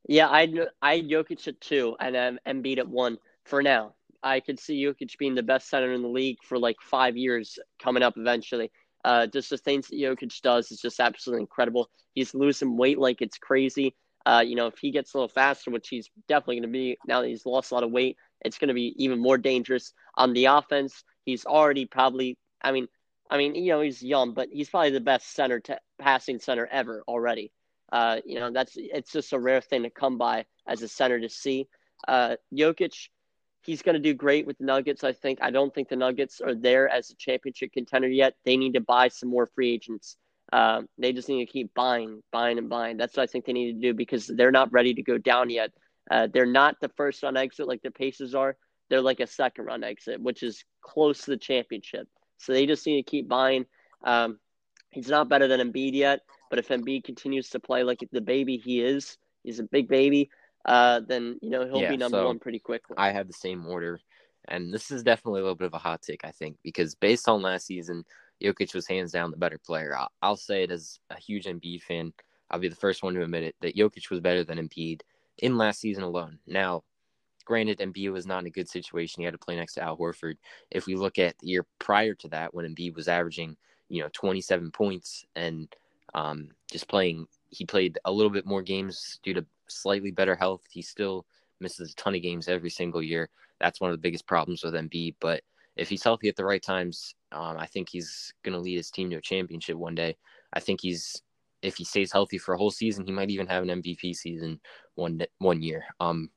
Yeah, 0.08 0.28
I 0.28 0.52
I 0.82 1.02
Jokic 1.02 1.48
at 1.48 1.62
two 1.62 1.96
and 2.00 2.16
then 2.16 2.40
Embiid 2.48 2.80
at 2.80 2.88
one 2.88 3.18
for 3.46 3.62
now. 3.62 3.94
I 4.24 4.40
could 4.40 4.60
see 4.60 4.84
Jokic 4.84 5.18
being 5.18 5.36
the 5.36 5.44
best 5.44 5.70
center 5.70 5.94
in 5.94 6.02
the 6.02 6.08
league 6.08 6.38
for 6.44 6.58
like 6.58 6.78
five 6.82 7.16
years 7.16 7.60
coming 7.82 8.04
up 8.04 8.16
eventually. 8.18 8.72
Uh, 9.06 9.28
just 9.28 9.50
the 9.50 9.58
things 9.58 9.88
that 9.88 9.96
Jokic 9.96 10.42
does 10.42 10.72
is 10.72 10.82
just 10.82 11.00
absolutely 11.00 11.42
incredible. 11.42 11.90
He's 12.14 12.34
losing 12.34 12.76
weight 12.76 12.98
like 12.98 13.22
it's 13.22 13.38
crazy. 13.38 13.96
Uh, 14.26 14.44
you 14.46 14.56
know, 14.56 14.68
if 14.68 14.78
he 14.80 14.92
gets 14.92 15.14
a 15.14 15.18
little 15.18 15.30
faster, 15.30 15.72
which 15.72 15.88
he's 15.90 16.10
definitely 16.28 16.56
going 16.56 16.64
to 16.64 16.70
be 16.70 16.98
now 17.08 17.22
that 17.22 17.28
he's 17.28 17.46
lost 17.46 17.72
a 17.72 17.74
lot 17.74 17.84
of 17.84 17.92
weight, 17.92 18.18
it's 18.42 18.58
going 18.58 18.68
to 18.68 18.74
be 18.74 18.94
even 18.98 19.20
more 19.20 19.38
dangerous 19.38 19.94
on 20.16 20.34
the 20.34 20.46
offense. 20.46 21.04
He's 21.30 21.46
already 21.46 21.86
probably, 21.86 22.38
I 22.62 22.72
mean, 22.72 22.88
I 23.30 23.38
mean, 23.38 23.56
you 23.56 23.72
know, 23.72 23.82
he's 23.82 24.02
young, 24.02 24.34
but 24.34 24.50
he's 24.52 24.70
probably 24.70 24.90
the 24.90 25.00
best 25.00 25.34
center 25.34 25.60
to 25.62 25.80
passing 26.00 26.40
center 26.40 26.68
ever 26.72 27.04
already. 27.08 27.52
Uh, 27.92 28.18
you 28.26 28.40
know, 28.40 28.52
that's 28.52 28.74
it's 28.76 29.12
just 29.12 29.34
a 29.34 29.40
rare 29.40 29.62
thing 29.62 29.84
to 29.84 29.90
come 29.90 30.18
by 30.18 30.46
as 30.68 30.82
a 30.82 30.88
center 30.88 31.20
to 31.20 31.30
see. 31.30 31.68
Uh, 32.08 32.36
Jokic, 32.54 33.10
he's 33.64 33.82
going 33.82 33.94
to 33.94 34.00
do 34.00 34.14
great 34.14 34.46
with 34.46 34.58
the 34.58 34.66
Nuggets. 34.66 35.04
I 35.04 35.14
think. 35.14 35.40
I 35.42 35.52
don't 35.52 35.74
think 35.74 35.90
the 35.90 35.96
Nuggets 35.96 36.42
are 36.42 36.56
there 36.56 36.90
as 36.90 37.10
a 37.10 37.16
championship 37.16 37.72
contender 37.72 38.08
yet. 38.08 38.36
They 38.46 38.58
need 38.58 38.74
to 38.74 38.82
buy 38.82 39.10
some 39.10 39.30
more 39.30 39.48
free 39.48 39.74
agents. 39.74 40.18
Uh, 40.52 40.82
they 40.98 41.14
just 41.14 41.30
need 41.30 41.46
to 41.46 41.52
keep 41.52 41.74
buying, 41.76 42.24
buying, 42.32 42.58
and 42.58 42.70
buying. 42.70 42.98
That's 42.98 43.16
what 43.16 43.24
I 43.24 43.28
think 43.28 43.46
they 43.46 43.54
need 43.54 43.74
to 43.74 43.80
do 43.80 43.94
because 43.94 44.26
they're 44.26 44.52
not 44.52 44.72
ready 44.72 44.96
to 44.96 45.04
go 45.04 45.18
down 45.18 45.50
yet. 45.50 45.72
Uh, 46.10 46.28
they're 46.32 46.48
not 46.48 46.76
the 46.82 46.90
first 46.90 47.24
on 47.24 47.38
exit 47.38 47.68
like 47.68 47.84
the 47.84 47.92
Pacers 47.92 48.34
are. 48.34 48.56
They're 48.90 49.02
like 49.02 49.20
a 49.20 49.28
second 49.28 49.66
run 49.66 49.84
exit, 49.84 50.22
which 50.22 50.44
is 50.44 50.64
close 50.82 51.22
to 51.22 51.32
the 51.32 51.38
championship. 51.38 52.08
So 52.38 52.54
they 52.54 52.66
just 52.66 52.86
need 52.86 53.04
to 53.04 53.10
keep 53.10 53.28
buying. 53.28 53.66
Um, 54.04 54.40
he's 54.92 55.10
not 55.10 55.30
better 55.30 55.48
than 55.48 55.60
Embiid 55.60 55.94
yet, 55.94 56.22
but 56.50 56.60
if 56.60 56.70
Embiid 56.70 57.04
continues 57.04 57.50
to 57.50 57.60
play 57.60 57.84
like 57.84 58.00
the 58.12 58.22
baby 58.22 58.58
he 58.58 58.82
is, 58.82 59.18
he's 59.44 59.60
a 59.60 59.64
big 59.64 59.88
baby 59.88 60.30
uh, 60.66 61.02
then 61.08 61.40
you 61.42 61.50
know 61.50 61.66
he'll 61.66 61.82
yeah, 61.82 61.90
be 61.90 61.98
number 61.98 62.20
so 62.20 62.28
one 62.28 62.40
pretty 62.40 62.60
quickly. 62.60 62.96
I 62.98 63.12
have 63.12 63.28
the 63.28 63.34
same 63.34 63.66
order, 63.66 64.00
and 64.48 64.74
this 64.74 64.92
is 64.92 65.04
definitely 65.04 65.42
a 65.42 65.44
little 65.44 65.56
bit 65.56 65.68
of 65.68 65.74
a 65.74 65.80
hot 65.80 66.02
take, 66.02 66.26
I 66.26 66.32
think, 66.32 66.58
because 66.64 66.96
based 66.96 67.30
on 67.30 67.42
last 67.42 67.66
season, 67.66 68.04
Jokic 68.42 68.74
was 68.74 68.88
hands 68.88 69.12
down 69.12 69.32
the 69.32 69.38
better 69.38 69.58
player. 69.58 69.96
I'll, 69.98 70.10
I'll 70.22 70.38
say 70.38 70.64
it 70.64 70.72
as 70.72 71.00
a 71.10 71.20
huge 71.20 71.46
Embiid 71.46 71.84
fan. 71.84 72.14
I'll 72.52 72.60
be 72.60 72.68
the 72.68 72.76
first 72.76 73.04
one 73.04 73.14
to 73.14 73.22
admit 73.22 73.44
it 73.44 73.56
that 73.62 73.76
Jokic 73.76 74.10
was 74.10 74.20
better 74.20 74.44
than 74.44 74.58
Embiid 74.58 75.02
in 75.38 75.58
last 75.58 75.80
season 75.80 76.04
alone. 76.04 76.40
Now, 76.46 76.84
granted, 77.46 77.80
Embiid 77.80 78.12
was 78.12 78.26
not 78.26 78.40
in 78.40 78.48
a 78.48 78.52
good 78.52 78.70
situation. 78.70 79.22
He 79.22 79.26
had 79.26 79.34
to 79.34 79.38
play 79.38 79.56
next 79.56 79.76
to 79.76 79.82
Al 79.82 79.98
Horford. 79.98 80.36
If 80.72 80.86
we 80.86 80.96
look 80.96 81.18
at 81.18 81.38
the 81.40 81.48
year 81.48 81.66
prior 81.80 82.14
to 82.16 82.28
that, 82.30 82.54
when 82.54 82.66
Embiid 82.66 82.96
was 82.96 83.08
averaging, 83.08 83.58
you 83.90 84.02
know, 84.02 84.10
27 84.14 84.72
points 84.72 85.26
and 85.36 85.68
um, 86.14 86.50
just 86.72 86.88
playing, 86.88 87.28
he 87.50 87.66
played 87.66 87.98
a 88.06 88.12
little 88.12 88.30
bit 88.30 88.46
more 88.46 88.62
games 88.62 89.20
due 89.24 89.34
to 89.34 89.46
slightly 89.68 90.12
better 90.12 90.36
health. 90.36 90.62
He 90.70 90.82
still 90.82 91.26
misses 91.60 91.92
a 91.92 91.96
ton 91.96 92.16
of 92.16 92.22
games 92.22 92.48
every 92.48 92.70
single 92.70 93.02
year. 93.02 93.30
That's 93.60 93.82
one 93.82 93.92
of 93.92 93.98
the 93.98 94.02
biggest 94.02 94.28
problems 94.28 94.64
with 94.64 94.74
Embiid. 94.74 95.16
But 95.20 95.44
if 95.76 95.90
he's 95.90 96.04
healthy 96.04 96.30
at 96.30 96.36
the 96.36 96.46
right 96.46 96.62
times, 96.62 97.16
um, 97.32 97.58
I 97.58 97.66
think 97.66 97.90
he's 97.90 98.34
going 98.44 98.54
to 98.54 98.60
lead 98.60 98.78
his 98.78 98.92
team 98.92 99.10
to 99.10 99.18
a 99.18 99.22
championship 99.22 99.76
one 99.76 99.96
day. 99.96 100.18
I 100.54 100.60
think 100.60 100.82
he's 100.82 101.22
if 101.62 101.76
he 101.76 101.84
stays 101.84 102.12
healthy 102.12 102.38
for 102.38 102.54
a 102.54 102.58
whole 102.58 102.72
season, 102.72 103.06
he 103.06 103.12
might 103.12 103.30
even 103.30 103.48
have 103.48 103.64
an 103.64 103.82
MVP 103.82 104.16
season 104.16 104.60
one 104.96 105.22
one 105.40 105.62
year. 105.62 105.84
Um, 106.00 106.30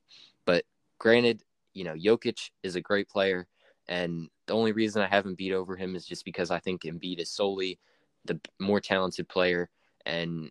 but 0.45 0.65
granted, 1.03 1.43
you 1.75 1.83
know, 1.83 1.95
Jokic 1.95 2.51
is 2.63 2.77
a 2.77 2.81
great 2.81 3.09
player, 3.09 3.49
and 3.89 4.29
the 4.47 4.55
only 4.55 4.71
reason 4.71 5.03
I 5.03 5.09
haven't 5.09 5.37
beat 5.37 5.53
over 5.53 5.77
him 5.77 5.97
is 5.97 6.07
just 6.07 6.25
because 6.25 6.53
I 6.53 6.61
think 6.61 6.83
Embiid 6.83 7.19
is 7.19 7.29
solely 7.29 7.81
the 8.25 8.41
more 8.61 8.81
talented 8.81 9.29
player, 9.29 9.69
and 10.07 10.49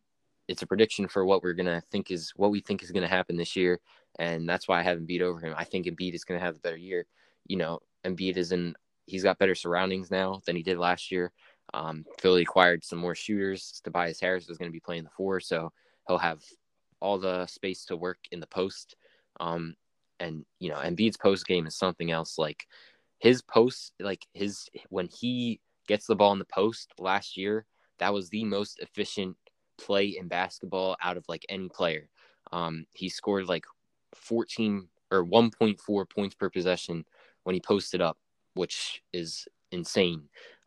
it's 0.50 0.62
a 0.62 0.68
prediction 0.68 1.08
for 1.08 1.26
what 1.26 1.42
we're 1.42 1.54
gonna 1.54 1.82
think 1.90 2.12
is 2.12 2.34
what 2.36 2.52
we 2.52 2.60
think 2.60 2.84
is 2.84 2.92
gonna 2.92 3.08
happen 3.08 3.38
this 3.38 3.56
year, 3.56 3.80
and 4.20 4.48
that's 4.48 4.68
why 4.68 4.82
I 4.82 4.84
haven't 4.84 5.08
beat 5.08 5.22
over 5.22 5.40
him. 5.40 5.56
I 5.58 5.64
think 5.64 5.86
Embiid 5.86 6.14
is 6.14 6.26
gonna 6.26 6.42
have 6.42 6.58
a 6.58 6.60
better 6.60 6.78
year. 6.78 7.06
You 7.48 7.56
know, 7.56 7.80
Embiid 8.06 8.36
is 8.36 8.52
in. 8.52 8.76
He's 9.06 9.24
got 9.24 9.40
better 9.40 9.56
surroundings 9.56 10.12
now 10.12 10.42
than 10.46 10.58
he 10.58 10.64
did 10.64 10.78
last 10.78 11.12
year. 11.12 11.32
Um, 11.74 12.06
Philly 12.20 12.42
acquired 12.42 12.84
some 12.84 13.00
more 13.00 13.16
shooters. 13.16 13.82
Tobias 13.84 14.20
Harris 14.20 14.50
is 14.50 14.58
going 14.58 14.70
to 14.70 14.74
be 14.74 14.80
playing 14.80 15.04
the 15.04 15.10
four, 15.10 15.40
so 15.40 15.72
he'll 16.08 16.18
have 16.18 16.44
all 17.00 17.18
the 17.18 17.46
space 17.48 17.86
to 17.86 17.98
work 17.98 18.20
in 18.32 18.40
the 18.40 18.48
post. 18.48 18.96
Um, 19.40 19.76
and 20.22 20.46
you 20.60 20.70
know, 20.70 20.78
Embiid's 20.78 21.18
post 21.18 21.46
game 21.46 21.68
is 21.68 21.76
something 21.76 22.12
else. 22.12 22.38
Like 22.38 22.68
his 23.20 23.42
post, 23.42 23.94
like 24.00 24.26
his 24.34 24.70
when 24.90 25.08
he 25.08 25.60
gets 25.88 26.06
the 26.06 26.16
ball 26.16 26.32
in 26.32 26.40
the 26.40 26.46
post 26.46 26.94
last 27.00 27.36
year, 27.36 27.66
that 28.00 28.14
was 28.14 28.30
the 28.30 28.46
most 28.46 28.80
efficient 28.80 29.36
play 29.78 30.16
in 30.18 30.28
basketball 30.28 30.96
out 31.02 31.18
of 31.18 31.26
like 31.28 31.46
any 31.50 31.68
player. 31.68 32.10
Um, 32.52 32.86
he 32.94 33.10
scored 33.10 33.48
like 33.48 33.66
14 34.16 34.88
or 35.12 35.26
1.4 35.26 36.10
points 36.10 36.36
per 36.36 36.50
possession 36.50 37.06
when 37.44 37.56
he 37.56 37.60
posted 37.60 38.02
up, 38.02 38.18
which 38.54 39.02
is 39.12 39.48
insane. 39.72 40.24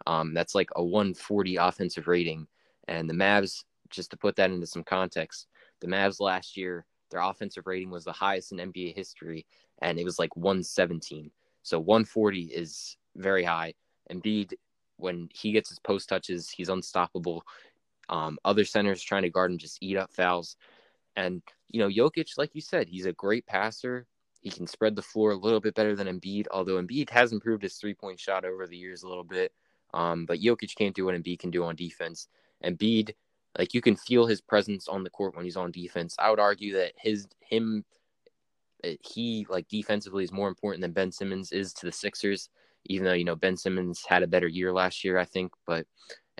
Um, 0.07 0.35
that's 0.35 0.55
like 0.55 0.69
a 0.77 0.85
140 0.85 1.57
offensive 1.57 2.09
rating 2.09 2.47
And 2.89 3.09
the 3.09 3.15
Mavs, 3.15 3.65
just 3.91 4.11
to 4.11 4.17
put 4.17 4.37
that 4.37 4.51
into 4.51 4.67
some 4.67 4.85
context, 4.85 5.47
the 5.81 5.87
Mavs 5.87 6.21
last 6.21 6.57
year, 6.57 6.85
their 7.11 7.21
offensive 7.21 7.67
rating 7.67 7.91
was 7.91 8.05
the 8.05 8.13
highest 8.13 8.53
in 8.53 8.59
NBA 8.59 8.95
history, 8.95 9.47
and 9.81 9.99
it 9.99 10.05
was 10.05 10.19
like 10.19 10.35
117. 10.37 11.31
So 11.63 11.79
140 11.79 12.45
is 12.45 12.97
very 13.17 13.45
high. 13.45 13.75
Embiid, 14.11 14.55
when 14.97 15.29
he 15.33 15.53
gets 15.53 15.69
his 15.69 15.79
post 15.79 16.09
touches, 16.09 16.51
he's 16.51 16.69
unstoppable. 16.69 17.45
Um, 18.09 18.39
other 18.45 18.65
centers 18.65 19.03
trying 19.03 19.23
to 19.23 19.31
guard 19.31 19.51
him 19.51 19.59
just 19.59 19.79
eat 19.81 19.97
up 19.97 20.13
fouls. 20.13 20.57
And, 21.17 21.43
you 21.69 21.81
know, 21.81 21.89
Jokic, 21.89 22.37
like 22.37 22.55
you 22.55 22.61
said, 22.61 22.89
he's 22.89 23.07
a 23.07 23.13
great 23.13 23.47
passer. 23.47 24.07
He 24.41 24.51
can 24.51 24.67
spread 24.67 24.95
the 24.95 25.03
floor 25.03 25.31
a 25.31 25.37
little 25.37 25.61
bit 25.61 25.75
better 25.75 25.97
than 25.97 26.07
Embiid, 26.07 26.47
although 26.51 26.83
Embiid 26.83 27.09
has 27.11 27.33
improved 27.33 27.63
his 27.63 27.77
three 27.77 27.95
point 27.95 28.21
shot 28.21 28.45
over 28.45 28.67
the 28.67 28.77
years 28.77 29.03
a 29.03 29.09
little 29.09 29.25
bit. 29.25 29.53
Um, 29.95 30.27
but 30.27 30.41
Jokic 30.41 30.75
can't 30.77 30.95
do 30.95 31.07
what 31.07 31.15
Embiid 31.15 31.39
can 31.39 31.51
do 31.51 31.65
on 31.65 31.77
defense. 31.77 32.29
Embiid, 32.63 33.15
like 33.59 33.75
you 33.75 33.81
can 33.81 33.97
feel 33.97 34.27
his 34.27 34.41
presence 34.41 34.89
on 34.89 35.05
the 35.05 35.11
court 35.11 35.37
when 35.37 35.45
he's 35.45 35.57
on 35.57 35.71
defense. 35.71 36.17
I 36.19 36.31
would 36.31 36.41
argue 36.41 36.75
that 36.75 36.93
his 36.97 37.27
him 37.41 37.85
uh, 38.85 38.91
he 39.01 39.47
like 39.49 39.69
defensively 39.69 40.25
is 40.25 40.33
more 40.33 40.49
important 40.49 40.83
than 40.83 40.93
Ben 40.93 41.13
Simmons 41.13 41.53
is 41.53 41.73
to 41.75 41.87
the 41.87 41.93
Sixers, 41.93 42.49
even 42.87 43.05
though 43.05 43.13
you 43.13 43.25
know 43.25 43.37
Ben 43.37 43.57
Simmons 43.57 44.05
had 44.07 44.23
a 44.23 44.29
better 44.29 44.49
year 44.49 44.73
last 44.73 45.05
year, 45.05 45.19
I 45.19 45.25
think. 45.25 45.53
But 45.67 45.87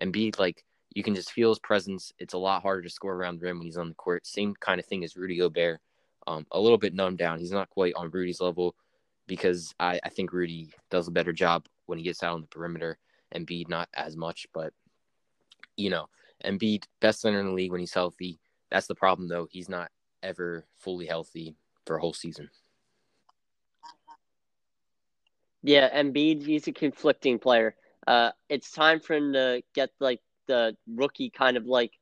Embiid, 0.01 0.39
like 0.39 0.65
you 0.95 1.03
can 1.03 1.15
just 1.15 1.33
feel 1.33 1.51
his 1.51 1.59
presence. 1.61 2.13
It's 2.19 2.35
a 2.35 2.39
lot 2.39 2.63
harder 2.63 2.83
to 2.83 2.91
score 2.91 3.15
around 3.15 3.39
the 3.39 3.47
rim 3.47 3.59
when 3.59 3.67
he's 3.67 3.79
on 3.79 3.89
the 3.89 3.95
court. 3.95 4.27
Same 4.27 4.55
kind 4.61 4.81
of 4.81 4.87
thing 4.87 5.05
as 5.05 5.17
Rudy 5.17 5.39
Gobert. 5.39 5.81
Um, 6.27 6.47
a 6.53 6.61
little 6.61 6.79
bit 6.79 6.95
numbed 6.95 7.19
down. 7.19 7.39
He's 7.39 7.53
not 7.53 7.69
quite 7.69 7.95
on 7.97 8.11
Rudy's 8.11 8.41
level 8.41 8.75
because 9.27 9.75
I, 9.79 10.01
I 10.05 10.09
think 10.09 10.33
Rudy 10.33 10.73
does 10.91 11.07
a 11.07 11.13
better 11.13 11.33
job 11.33 11.67
when 11.87 11.99
he 11.99 12.05
gets 12.05 12.23
out 12.23 12.35
on 12.35 12.41
the 12.41 12.47
perimeter. 12.47 12.99
Embiid 13.35 13.69
not 13.69 13.89
as 13.95 14.17
much, 14.17 14.47
but 14.55 14.73
you 15.77 15.91
know, 15.91 16.09
Embiid 16.45 16.85
best 17.01 17.21
center 17.21 17.41
in 17.41 17.47
the 17.47 17.53
league 17.53 17.73
when 17.73 17.81
he's 17.81 17.95
healthy. 17.95 18.41
That's 18.71 18.87
the 18.87 18.95
problem 18.95 19.29
though. 19.29 19.47
He's 19.51 19.69
not 19.69 19.91
ever 20.23 20.67
fully 20.79 21.07
healthy 21.07 21.57
for 21.87 21.97
a 21.97 22.01
whole 22.01 22.15
season. 22.15 22.51
Yeah, 25.63 25.89
Embiid, 25.99 26.45
he's 26.45 26.69
a 26.69 26.73
conflicting 26.73 27.39
player. 27.39 27.75
Uh, 28.07 28.33
it's 28.49 28.71
time 28.71 29.01
for 29.01 29.15
him 29.15 29.33
to 29.33 29.63
get 29.75 29.91
like 29.99 30.21
the 30.47 30.77
rookie 30.87 31.31
kind 31.31 31.57
of 31.57 31.67
like 31.67 31.93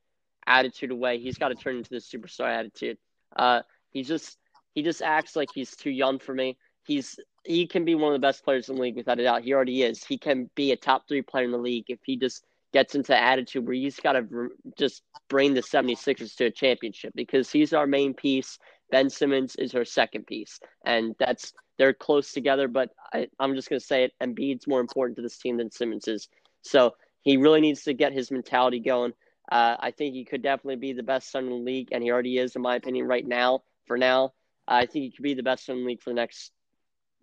attitude 0.46 0.90
away. 0.90 1.18
He's 1.18 1.38
got 1.38 1.48
to 1.48 1.54
turn 1.54 1.76
into 1.76 1.90
the 1.90 1.96
superstar 1.96 2.48
attitude. 2.48 2.98
Uh, 3.36 3.62
he 3.90 4.02
just 4.02 4.38
he 4.74 4.82
just 4.82 5.02
acts 5.02 5.36
like 5.36 5.50
he's 5.54 5.76
too 5.76 5.90
young 5.90 6.18
for 6.18 6.34
me. 6.34 6.56
He's 6.84 7.18
he 7.44 7.66
can 7.66 7.84
be 7.84 7.94
one 7.94 8.12
of 8.14 8.20
the 8.20 8.26
best 8.26 8.44
players 8.44 8.68
in 8.68 8.76
the 8.76 8.82
league 8.82 8.96
without 8.96 9.20
a 9.20 9.22
doubt. 9.22 9.42
He 9.42 9.52
already 9.52 9.82
is. 9.82 10.04
He 10.04 10.18
can 10.18 10.50
be 10.54 10.72
a 10.72 10.76
top 10.76 11.06
three 11.06 11.22
player 11.22 11.44
in 11.44 11.52
the 11.52 11.58
league 11.58 11.86
if 11.88 12.00
he 12.04 12.16
just 12.16 12.44
gets 12.72 12.94
into 12.94 13.16
attitude 13.16 13.66
where 13.66 13.74
he's 13.74 14.00
got 14.00 14.12
to 14.12 14.48
just 14.78 15.02
bring 15.28 15.54
the 15.54 15.60
76ers 15.60 16.36
to 16.36 16.46
a 16.46 16.50
championship 16.50 17.12
because 17.14 17.50
he's 17.50 17.72
our 17.72 17.86
main 17.86 18.14
piece. 18.14 18.58
Ben 18.90 19.08
Simmons 19.08 19.56
is 19.56 19.72
her 19.72 19.84
second 19.84 20.26
piece, 20.26 20.60
and 20.84 21.14
that's 21.18 21.52
they're 21.78 21.94
close 21.94 22.32
together. 22.32 22.68
But 22.68 22.90
I, 23.12 23.28
am 23.40 23.54
just 23.54 23.70
going 23.70 23.80
to 23.80 23.86
say 23.86 24.04
it: 24.04 24.12
Embiid's 24.22 24.66
more 24.66 24.80
important 24.80 25.16
to 25.16 25.22
this 25.22 25.38
team 25.38 25.56
than 25.56 25.70
Simmons 25.70 26.08
is. 26.08 26.28
So 26.62 26.94
he 27.22 27.36
really 27.38 27.60
needs 27.60 27.84
to 27.84 27.94
get 27.94 28.12
his 28.12 28.30
mentality 28.30 28.80
going. 28.80 29.12
Uh, 29.50 29.76
I 29.78 29.90
think 29.90 30.14
he 30.14 30.24
could 30.24 30.42
definitely 30.42 30.76
be 30.76 30.92
the 30.92 31.02
best 31.02 31.30
son 31.30 31.44
in 31.44 31.50
the 31.50 31.56
league, 31.56 31.88
and 31.92 32.02
he 32.02 32.10
already 32.10 32.38
is, 32.38 32.54
in 32.54 32.62
my 32.62 32.76
opinion, 32.76 33.06
right 33.06 33.26
now. 33.26 33.62
For 33.86 33.96
now, 33.96 34.32
I 34.68 34.86
think 34.86 35.04
he 35.04 35.10
could 35.10 35.22
be 35.22 35.34
the 35.34 35.42
best 35.42 35.66
son 35.66 35.76
in 35.76 35.82
the 35.82 35.88
league 35.88 36.02
for 36.02 36.10
the 36.10 36.14
next 36.14 36.52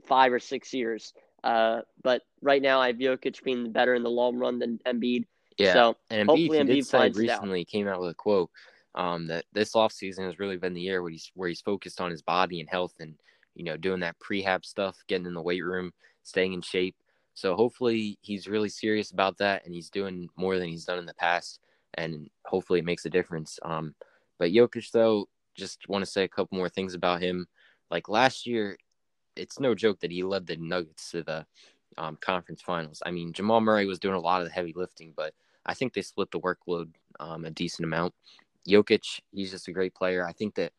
five 0.07 0.33
or 0.33 0.39
six 0.39 0.73
years. 0.73 1.13
Uh, 1.43 1.81
but 2.03 2.23
right 2.41 2.61
now, 2.61 2.81
I 2.81 2.87
have 2.87 2.97
Jokic 2.97 3.43
being 3.43 3.71
better 3.71 3.93
in 3.93 4.03
the 4.03 4.09
long 4.09 4.37
run 4.37 4.59
than 4.59 4.79
Embiid. 4.85 5.25
Yeah, 5.59 5.73
so 5.73 5.97
and 6.09 6.29
Embiid, 6.29 6.47
hopefully 6.47 6.81
Embiid, 6.81 7.15
recently 7.17 7.65
came 7.65 7.87
out 7.87 7.99
with 7.99 8.11
a 8.11 8.15
quote 8.15 8.49
um, 8.95 9.27
that 9.27 9.45
this 9.53 9.73
offseason 9.73 10.25
has 10.25 10.39
really 10.39 10.57
been 10.57 10.73
the 10.73 10.81
year 10.81 11.01
where 11.01 11.11
he's 11.11 11.31
where 11.35 11.49
he's 11.49 11.61
focused 11.61 11.99
on 11.99 12.09
his 12.09 12.21
body 12.21 12.61
and 12.61 12.69
health 12.69 12.93
and 12.99 13.15
you 13.55 13.65
know 13.65 13.75
doing 13.75 13.99
that 13.99 14.15
prehab 14.19 14.65
stuff, 14.65 14.97
getting 15.07 15.27
in 15.27 15.33
the 15.33 15.41
weight 15.41 15.63
room, 15.63 15.91
staying 16.23 16.53
in 16.53 16.61
shape. 16.61 16.95
So 17.33 17.55
hopefully 17.55 18.17
he's 18.21 18.47
really 18.47 18.69
serious 18.69 19.11
about 19.11 19.37
that 19.37 19.65
and 19.65 19.73
he's 19.73 19.89
doing 19.89 20.29
more 20.35 20.57
than 20.57 20.69
he's 20.69 20.85
done 20.85 20.97
in 20.97 21.05
the 21.05 21.13
past, 21.13 21.59
and 21.95 22.29
hopefully 22.45 22.79
it 22.79 22.85
makes 22.85 23.05
a 23.05 23.09
difference. 23.09 23.59
Um, 23.63 23.95
but 24.37 24.51
Jokic 24.51 24.91
though, 24.91 25.27
just 25.55 25.89
want 25.89 26.05
to 26.05 26.09
say 26.09 26.23
a 26.23 26.29
couple 26.29 26.57
more 26.57 26.69
things 26.69 26.93
about 26.93 27.21
him. 27.21 27.47
Like 27.91 28.07
last 28.07 28.47
year, 28.47 28.77
it's 29.35 29.59
no 29.59 29.75
joke 29.75 29.99
that 29.99 30.11
he 30.11 30.23
led 30.23 30.47
the 30.47 30.55
Nuggets 30.55 31.11
to 31.11 31.23
the 31.23 31.45
um, 31.97 32.17
conference 32.21 32.61
finals. 32.61 33.01
I 33.05 33.11
mean, 33.11 33.33
Jamal 33.33 33.61
Murray 33.61 33.85
was 33.85 33.99
doing 33.99 34.15
a 34.15 34.19
lot 34.19 34.41
of 34.41 34.47
the 34.47 34.53
heavy 34.53 34.73
lifting, 34.75 35.13
but 35.15 35.33
I 35.65 35.73
think 35.73 35.93
they 35.93 36.01
split 36.01 36.31
the 36.31 36.39
workload 36.39 36.89
um, 37.19 37.45
a 37.45 37.51
decent 37.51 37.85
amount. 37.85 38.13
Jokic, 38.67 39.21
he's 39.31 39.51
just 39.51 39.67
a 39.67 39.73
great 39.73 39.93
player. 39.95 40.25
I 40.25 40.33
think 40.33 40.55
that 40.55 40.73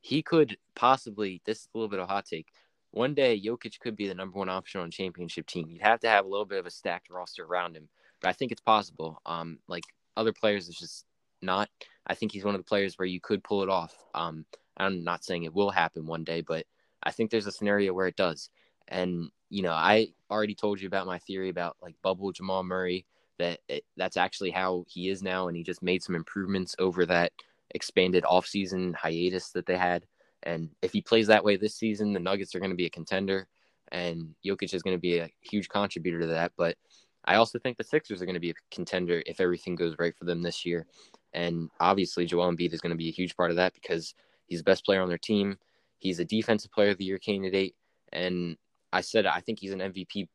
he 0.00 0.22
could 0.22 0.56
possibly, 0.74 1.40
this 1.44 1.60
is 1.60 1.68
a 1.74 1.78
little 1.78 1.88
bit 1.88 1.98
of 1.98 2.08
a 2.08 2.12
hot 2.12 2.26
take. 2.26 2.48
One 2.90 3.14
day, 3.14 3.40
Jokic 3.40 3.80
could 3.80 3.96
be 3.96 4.06
the 4.06 4.14
number 4.14 4.38
one 4.38 4.48
option 4.48 4.80
on 4.80 4.90
championship 4.90 5.46
team. 5.46 5.68
You'd 5.68 5.82
have 5.82 6.00
to 6.00 6.08
have 6.08 6.24
a 6.24 6.28
little 6.28 6.46
bit 6.46 6.58
of 6.58 6.66
a 6.66 6.70
stacked 6.70 7.10
roster 7.10 7.44
around 7.44 7.76
him, 7.76 7.88
but 8.20 8.28
I 8.28 8.32
think 8.32 8.52
it's 8.52 8.60
possible. 8.60 9.20
Um, 9.26 9.58
like 9.66 9.84
other 10.16 10.32
players, 10.32 10.68
it's 10.68 10.78
just 10.78 11.04
not. 11.42 11.68
I 12.06 12.14
think 12.14 12.32
he's 12.32 12.44
one 12.44 12.54
of 12.54 12.60
the 12.60 12.68
players 12.68 12.98
where 12.98 13.06
you 13.06 13.20
could 13.20 13.42
pull 13.42 13.62
it 13.62 13.68
off. 13.68 13.94
Um, 14.14 14.44
I'm 14.76 15.04
not 15.04 15.24
saying 15.24 15.44
it 15.44 15.54
will 15.54 15.70
happen 15.70 16.06
one 16.06 16.24
day, 16.24 16.40
but 16.40 16.66
I 17.02 17.10
think 17.10 17.30
there's 17.30 17.46
a 17.46 17.52
scenario 17.52 17.92
where 17.92 18.06
it 18.06 18.16
does. 18.16 18.50
And 18.88 19.30
you 19.50 19.62
know, 19.62 19.72
I 19.72 20.08
already 20.30 20.54
told 20.54 20.80
you 20.80 20.86
about 20.86 21.06
my 21.06 21.18
theory 21.18 21.48
about 21.48 21.76
like 21.80 21.94
bubble 22.02 22.32
Jamal 22.32 22.62
Murray 22.62 23.06
that 23.38 23.60
it, 23.68 23.84
that's 23.96 24.16
actually 24.16 24.50
how 24.50 24.84
he 24.88 25.08
is 25.08 25.22
now, 25.22 25.48
and 25.48 25.56
he 25.56 25.62
just 25.62 25.82
made 25.82 26.02
some 26.02 26.14
improvements 26.14 26.74
over 26.78 27.06
that 27.06 27.32
expanded 27.70 28.24
offseason 28.24 28.94
hiatus 28.94 29.50
that 29.50 29.66
they 29.66 29.76
had. 29.76 30.06
And 30.42 30.70
if 30.82 30.92
he 30.92 31.00
plays 31.00 31.26
that 31.28 31.44
way 31.44 31.56
this 31.56 31.74
season, 31.74 32.12
the 32.12 32.20
Nuggets 32.20 32.54
are 32.54 32.60
going 32.60 32.70
to 32.70 32.76
be 32.76 32.86
a 32.86 32.90
contender, 32.90 33.46
and 33.92 34.34
Jokic 34.44 34.74
is 34.74 34.82
going 34.82 34.96
to 34.96 35.00
be 35.00 35.18
a 35.18 35.30
huge 35.40 35.68
contributor 35.68 36.20
to 36.20 36.26
that. 36.26 36.52
But 36.56 36.76
I 37.24 37.36
also 37.36 37.58
think 37.58 37.76
the 37.76 37.84
Sixers 37.84 38.20
are 38.20 38.26
going 38.26 38.34
to 38.34 38.40
be 38.40 38.50
a 38.50 38.54
contender 38.70 39.22
if 39.26 39.40
everything 39.40 39.74
goes 39.74 39.96
right 39.98 40.16
for 40.16 40.24
them 40.24 40.42
this 40.42 40.64
year. 40.66 40.86
And 41.32 41.70
obviously, 41.80 42.26
Joel 42.26 42.52
Embiid 42.52 42.72
is 42.72 42.80
going 42.80 42.90
to 42.90 42.96
be 42.96 43.08
a 43.08 43.12
huge 43.12 43.36
part 43.36 43.50
of 43.50 43.56
that 43.56 43.74
because 43.74 44.14
he's 44.46 44.60
the 44.60 44.64
best 44.64 44.84
player 44.84 45.00
on 45.00 45.08
their 45.08 45.18
team. 45.18 45.58
He's 45.98 46.20
a 46.20 46.24
defensive 46.24 46.70
player 46.70 46.90
of 46.90 46.98
the 46.98 47.04
year 47.04 47.18
candidate. 47.18 47.74
And 48.12 48.56
I 48.92 49.00
said 49.00 49.26
I 49.26 49.40
think 49.40 49.58
he's 49.58 49.72
an 49.72 49.80
MVP 49.80 50.28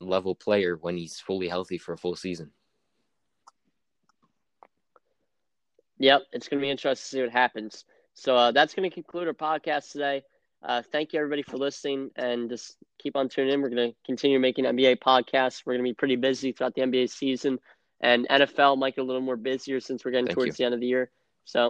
level 0.00 0.34
player 0.34 0.76
when 0.80 0.96
he's 0.96 1.20
fully 1.20 1.48
healthy 1.48 1.78
for 1.78 1.92
a 1.92 1.98
full 1.98 2.16
season. 2.16 2.50
Yep, 5.98 6.22
it's 6.32 6.48
going 6.48 6.60
to 6.60 6.64
be 6.64 6.70
interesting 6.70 7.04
to 7.04 7.16
see 7.16 7.22
what 7.22 7.30
happens. 7.30 7.84
So 8.14 8.34
uh, 8.36 8.52
that's 8.52 8.74
going 8.74 8.88
to 8.88 8.94
conclude 8.94 9.28
our 9.28 9.34
podcast 9.34 9.92
today. 9.92 10.22
Uh, 10.62 10.82
thank 10.92 11.12
you 11.12 11.18
everybody 11.18 11.42
for 11.42 11.56
listening, 11.56 12.10
and 12.16 12.48
just 12.48 12.76
keep 12.98 13.16
on 13.16 13.28
tuning 13.28 13.54
in. 13.54 13.62
We're 13.62 13.70
going 13.70 13.90
to 13.90 13.96
continue 14.04 14.38
making 14.38 14.64
NBA 14.64 14.98
podcasts. 14.98 15.62
We're 15.64 15.74
going 15.74 15.84
to 15.84 15.90
be 15.90 15.94
pretty 15.94 16.16
busy 16.16 16.52
throughout 16.52 16.74
the 16.74 16.82
NBA 16.82 17.10
season, 17.10 17.58
and 18.00 18.26
NFL 18.28 18.78
might 18.78 18.96
get 18.96 19.02
a 19.02 19.04
little 19.04 19.22
more 19.22 19.36
busier 19.36 19.80
since 19.80 20.04
we're 20.04 20.10
getting 20.10 20.26
thank 20.26 20.36
towards 20.36 20.58
you. 20.58 20.62
the 20.62 20.64
end 20.64 20.74
of 20.74 20.80
the 20.80 20.86
year. 20.86 21.10
So 21.44 21.68